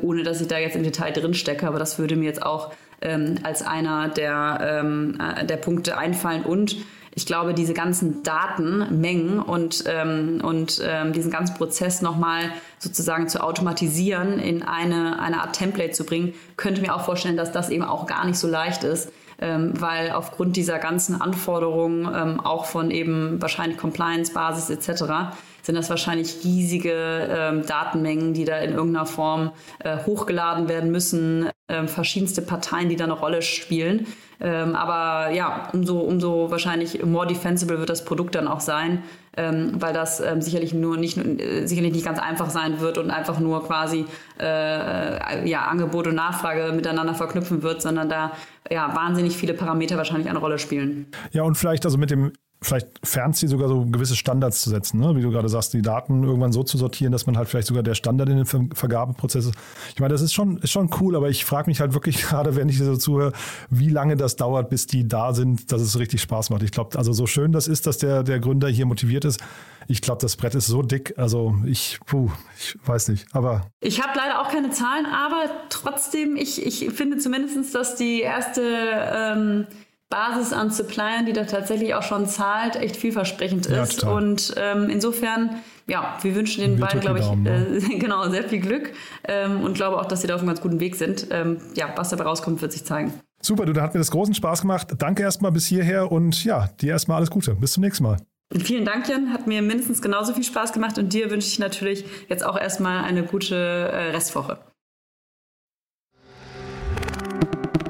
ohne 0.02 0.24
dass 0.24 0.42
ich 0.42 0.48
da 0.48 0.58
jetzt 0.58 0.76
im 0.76 0.84
Detail 0.84 1.12
drin 1.12 1.34
stecke. 1.34 1.68
Aber 1.68 1.80
das 1.80 2.00
würde 2.00 2.16
mir 2.16 2.26
jetzt 2.26 2.44
auch 2.44 2.74
ähm, 3.04 3.36
als 3.44 3.62
einer 3.62 4.10
der, 4.10 4.82
ähm, 4.82 5.20
äh, 5.20 5.46
der 5.46 5.58
Punkte 5.58 5.98
einfallen 5.98 6.44
und 6.44 6.78
ich 7.16 7.26
glaube, 7.26 7.54
diese 7.54 7.74
ganzen 7.74 8.24
Datenmengen 8.24 9.40
und, 9.40 9.84
ähm, 9.88 10.42
und 10.44 10.82
ähm, 10.84 11.14
diesen 11.14 11.32
ganzen 11.32 11.56
Prozess 11.56 12.02
nochmal 12.02 12.52
sozusagen 12.80 13.30
zu 13.30 13.44
automatisieren, 13.44 14.40
in 14.40 14.64
eine, 14.64 15.20
eine 15.20 15.42
Art 15.42 15.56
Template 15.56 15.92
zu 15.92 16.06
bringen, 16.06 16.34
könnte 16.58 16.82
mir 16.82 16.96
auch 16.96 17.06
vorstellen, 17.06 17.38
dass 17.38 17.52
das 17.52 17.70
eben 17.70 17.84
auch 17.84 18.08
gar 18.08 18.26
nicht 18.26 18.40
so 18.40 18.48
leicht 18.48 18.84
ist. 18.84 19.12
Ähm, 19.40 19.74
weil 19.80 20.12
aufgrund 20.12 20.56
dieser 20.56 20.80
ganzen 20.80 21.20
Anforderungen, 21.22 22.10
ähm, 22.14 22.40
auch 22.40 22.66
von 22.66 22.92
eben 22.92 23.42
wahrscheinlich 23.42 23.78
Compliance-Basis 23.78 24.70
etc., 24.70 25.36
sind 25.62 25.76
das 25.76 25.90
wahrscheinlich 25.90 26.44
riesige 26.44 26.92
ähm, 26.92 27.66
Datenmengen, 27.66 28.34
die 28.34 28.44
da 28.44 28.58
in 28.58 28.74
irgendeiner 28.74 29.06
Form 29.06 29.52
äh, 29.80 29.98
hochgeladen 30.06 30.68
werden 30.68 30.92
müssen, 30.92 31.50
äh, 31.68 31.88
verschiedenste 31.88 32.42
Parteien, 32.42 32.90
die 32.90 32.98
da 32.98 33.06
eine 33.06 33.14
Rolle 33.14 33.42
spielen. 33.42 34.06
Ähm, 34.42 34.76
aber 34.76 35.32
ja, 35.32 35.70
umso, 35.72 36.00
umso 36.00 36.52
wahrscheinlich 36.52 37.04
more 37.06 37.26
defensible 37.26 37.80
wird 37.80 37.90
das 37.90 38.04
Produkt 38.04 38.36
dann 38.36 38.50
auch 38.50 38.60
sein, 38.60 39.04
ähm, 39.38 39.72
weil 39.76 39.94
das 39.94 40.20
ähm, 40.20 40.42
sicherlich 40.42 40.74
nur 40.74 40.98
nicht 40.98 41.18
äh, 41.18 41.66
sicherlich 41.66 41.94
nicht 41.94 42.06
ganz 42.06 42.20
einfach 42.20 42.50
sein 42.50 42.82
wird 42.82 42.98
und 42.98 43.10
einfach 43.10 43.40
nur 43.40 43.66
quasi 43.66 44.06
äh, 44.42 45.44
äh, 45.44 45.48
ja, 45.48 45.62
Angebot 45.62 46.08
und 46.08 46.16
Nachfrage 46.16 46.74
miteinander 46.74 47.14
verknüpfen 47.14 47.64
wird, 47.64 47.82
sondern 47.82 48.10
da 48.10 48.34
ja 48.70 48.96
wahnsinnig 48.96 49.36
viele 49.36 49.54
Parameter 49.54 49.98
wahrscheinlich 49.98 50.30
eine 50.30 50.40
Rolle 50.40 50.60
spielen. 50.60 51.08
Ja, 51.32 51.44
und 51.44 51.56
vielleicht 51.56 51.86
also 51.86 51.98
mit 51.98 52.12
dem 52.12 52.34
vielleicht 52.64 52.88
Fernziel 53.04 53.50
sogar 53.50 53.68
so 53.68 53.86
gewisse 53.86 54.16
Standards 54.16 54.62
zu 54.62 54.70
setzen, 54.70 55.00
ne? 55.00 55.16
wie 55.16 55.22
du 55.22 55.30
gerade 55.30 55.50
sagst, 55.50 55.74
die 55.74 55.82
Daten 55.82 56.24
irgendwann 56.24 56.52
so 56.52 56.64
zu 56.64 56.78
sortieren, 56.78 57.12
dass 57.12 57.26
man 57.26 57.38
halt 57.38 57.48
vielleicht 57.48 57.68
sogar 57.68 57.84
der 57.84 57.96
Standard 57.96 58.30
in 58.30 58.38
den 58.38 58.46
Ver 58.46 58.64
Vergabeprozess 58.74 59.46
ist. 59.46 59.56
Ich 59.94 60.00
meine, 60.00 60.14
das 60.14 60.22
ist 60.22 60.34
schon, 60.34 60.58
ist 60.58 60.72
schon 60.72 60.90
cool, 61.00 61.16
aber 61.16 61.30
ich 61.30 61.46
frage 61.46 61.70
mich 61.70 61.80
halt 61.80 61.94
wirklich 61.94 62.22
gerade, 62.24 62.56
wenn 62.56 62.70
ich 62.70 62.80
so 62.80 62.96
zuhöre, 62.96 63.34
wie 63.70 63.90
lange 63.90 64.16
das 64.16 64.36
dauert, 64.36 64.70
bis 64.70 64.88
die 64.88 65.08
da 65.08 65.34
sind, 65.34 65.72
dass 65.72 65.82
es 65.82 66.00
richtig 66.00 66.22
Spaß 66.22 66.50
macht. 66.50 66.64
Ich 66.64 66.72
glaube, 66.72 66.98
also 66.98 67.14
so 67.14 67.28
schön 67.28 67.52
das 67.52 67.68
ist, 67.68 67.86
dass 67.86 67.98
der, 67.98 68.24
der 68.24 68.40
Gründer 68.40 68.70
hier 68.70 68.86
motiviert 68.86 69.26
ist, 69.26 69.40
ich 69.88 70.02
glaube, 70.02 70.22
das 70.22 70.36
Brett 70.36 70.56
ist 70.56 70.68
so 70.68 70.82
dick, 70.82 71.14
also 71.18 71.56
ich, 71.66 72.00
puh, 72.06 72.30
ich 72.58 72.78
weiß 72.86 73.10
nicht, 73.10 73.26
aber. 73.34 73.68
Ich 73.82 74.02
habe 74.02 74.18
leider 74.18 74.42
auch 74.42 74.50
keine 74.50 74.70
Zahlen, 74.70 75.06
aber 75.06 75.50
trotzdem, 75.70 76.36
ich, 76.38 76.66
ich 76.66 76.94
finde 76.94 77.18
zumindest, 77.18 77.76
dass 77.76 77.96
die 77.96 78.22
erste 78.22 78.62
ähm, 78.64 79.68
Basis 80.14 80.54
an 80.54 80.70
Suppliern, 80.70 81.26
die 81.26 81.34
da 81.34 81.46
tatsächlich 81.46 81.96
auch 81.96 82.04
schon 82.04 82.28
zahlt, 82.28 82.76
echt 82.76 82.98
vielversprechend 82.98 83.66
ist. 83.66 84.04
Ja, 84.04 84.10
und 84.10 84.54
ähm, 84.58 84.88
insofern, 84.88 85.56
ja, 85.88 86.20
wir 86.22 86.36
wünschen 86.36 86.62
den 86.62 86.78
wir 86.78 86.86
beiden, 86.86 87.02
glaube 87.02 87.18
ich, 87.18 87.26
Daumen, 87.26 87.42
ne? 87.42 87.78
äh, 87.78 87.80
genau, 87.98 88.30
sehr 88.30 88.44
viel 88.44 88.60
Glück 88.60 88.92
ähm, 89.28 89.62
und 89.62 89.74
glaube 89.74 90.00
auch, 90.00 90.06
dass 90.06 90.22
sie 90.22 90.28
da 90.28 90.36
auf 90.36 90.42
einem 90.42 90.50
ganz 90.50 90.62
guten 90.62 90.80
Weg 90.80 90.98
sind. 90.98 91.30
Ähm, 91.32 91.58
ja, 91.74 91.92
was 91.96 92.10
dabei 92.10 92.26
rauskommt, 92.26 92.62
wird 92.62 92.72
sich 92.72 92.86
zeigen. 92.86 93.12
Super, 93.42 93.66
du, 93.66 93.74
da 93.74 93.82
hat 93.82 93.96
mir 93.96 94.00
das 94.00 94.12
großen 94.12 94.36
Spaß 94.36 94.62
gemacht. 94.62 94.90
Danke 95.00 95.24
erstmal 95.24 95.52
bis 95.52 95.66
hierher 95.66 96.12
und 96.12 96.44
ja, 96.44 96.70
dir 96.80 96.92
erstmal 96.92 97.18
alles 97.18 97.32
Gute. 97.32 97.56
Bis 97.56 97.72
zum 97.72 97.82
nächsten 97.82 98.04
Mal. 98.04 98.18
Vielen 98.56 98.86
Dank, 98.86 99.10
Jan. 99.10 99.34
Hat 99.34 99.48
mir 99.48 99.64
mindestens 99.64 100.00
genauso 100.00 100.36
viel 100.36 100.44
Spaß 100.44 100.74
gemacht 100.74 101.00
und 101.00 101.12
dir 101.12 101.32
wünsche 101.32 101.48
ich 101.48 101.58
natürlich 101.58 102.06
jetzt 102.30 102.46
auch 102.46 102.60
erstmal 102.60 103.04
eine 103.04 103.24
gute 103.24 103.56
äh, 103.56 104.12
Restwoche. 104.12 104.60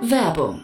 Werbung 0.01 0.63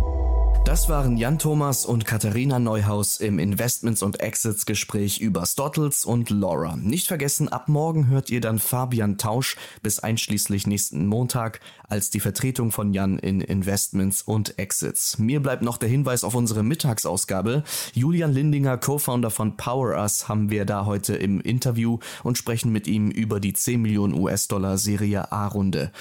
Das 0.71 0.87
waren 0.87 1.17
Jan 1.17 1.37
Thomas 1.37 1.85
und 1.85 2.05
Katharina 2.05 2.57
Neuhaus 2.57 3.17
im 3.17 3.39
Investments 3.39 4.01
und 4.01 4.21
Exits 4.21 4.65
Gespräch 4.65 5.19
über 5.19 5.45
Stottles 5.45 6.05
und 6.05 6.29
Laura. 6.29 6.77
Nicht 6.77 7.09
vergessen, 7.09 7.49
ab 7.49 7.67
morgen 7.67 8.07
hört 8.07 8.29
ihr 8.29 8.39
dann 8.39 8.57
Fabian 8.57 9.17
Tausch 9.17 9.57
bis 9.83 9.99
einschließlich 9.99 10.67
nächsten 10.67 11.07
Montag 11.07 11.59
als 11.89 12.09
die 12.09 12.21
Vertretung 12.21 12.71
von 12.71 12.93
Jan 12.93 13.19
in 13.19 13.41
Investments 13.41 14.21
und 14.21 14.57
Exits. 14.59 15.17
Mir 15.17 15.41
bleibt 15.41 15.61
noch 15.61 15.75
der 15.75 15.89
Hinweis 15.89 16.23
auf 16.23 16.35
unsere 16.35 16.63
Mittagsausgabe. 16.63 17.65
Julian 17.93 18.31
Lindinger, 18.31 18.77
Co-Founder 18.77 19.29
von 19.29 19.57
Power 19.57 19.97
Us, 19.97 20.29
haben 20.29 20.51
wir 20.51 20.63
da 20.63 20.85
heute 20.85 21.17
im 21.17 21.41
Interview 21.41 21.99
und 22.23 22.37
sprechen 22.37 22.71
mit 22.71 22.87
ihm 22.87 23.11
über 23.11 23.41
die 23.41 23.51
10 23.51 23.81
Millionen 23.81 24.13
US-Dollar 24.13 24.77
Serie 24.77 25.33
A-Runde. 25.33 25.91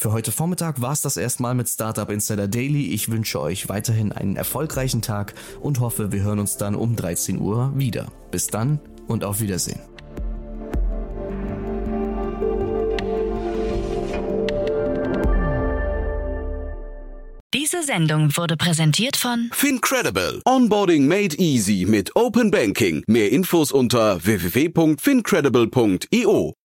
Für 0.00 0.12
heute 0.12 0.30
Vormittag 0.30 0.80
war 0.80 0.92
es 0.92 1.02
das 1.02 1.16
erstmal 1.16 1.56
mit 1.56 1.68
Startup 1.68 2.08
Insider 2.08 2.46
Daily. 2.46 2.92
Ich 2.92 3.10
wünsche 3.10 3.40
euch 3.40 3.68
weiterhin 3.68 4.07
einen 4.12 4.36
erfolgreichen 4.36 5.02
Tag 5.02 5.34
und 5.60 5.80
hoffe, 5.80 6.12
wir 6.12 6.22
hören 6.22 6.38
uns 6.38 6.56
dann 6.56 6.74
um 6.74 6.96
13 6.96 7.40
Uhr 7.40 7.72
wieder. 7.76 8.06
Bis 8.30 8.46
dann 8.48 8.80
und 9.06 9.24
auf 9.24 9.40
Wiedersehen. 9.40 9.80
Diese 17.54 17.82
Sendung 17.82 18.36
wurde 18.36 18.58
präsentiert 18.58 19.16
von 19.16 19.48
Fincredible. 19.52 20.42
Onboarding 20.44 21.08
made 21.08 21.34
easy 21.38 21.86
mit 21.88 22.14
Open 22.14 22.50
Banking. 22.50 23.02
Mehr 23.06 23.32
Infos 23.32 23.72
unter 23.72 24.22
www.fincredible.io. 24.24 26.57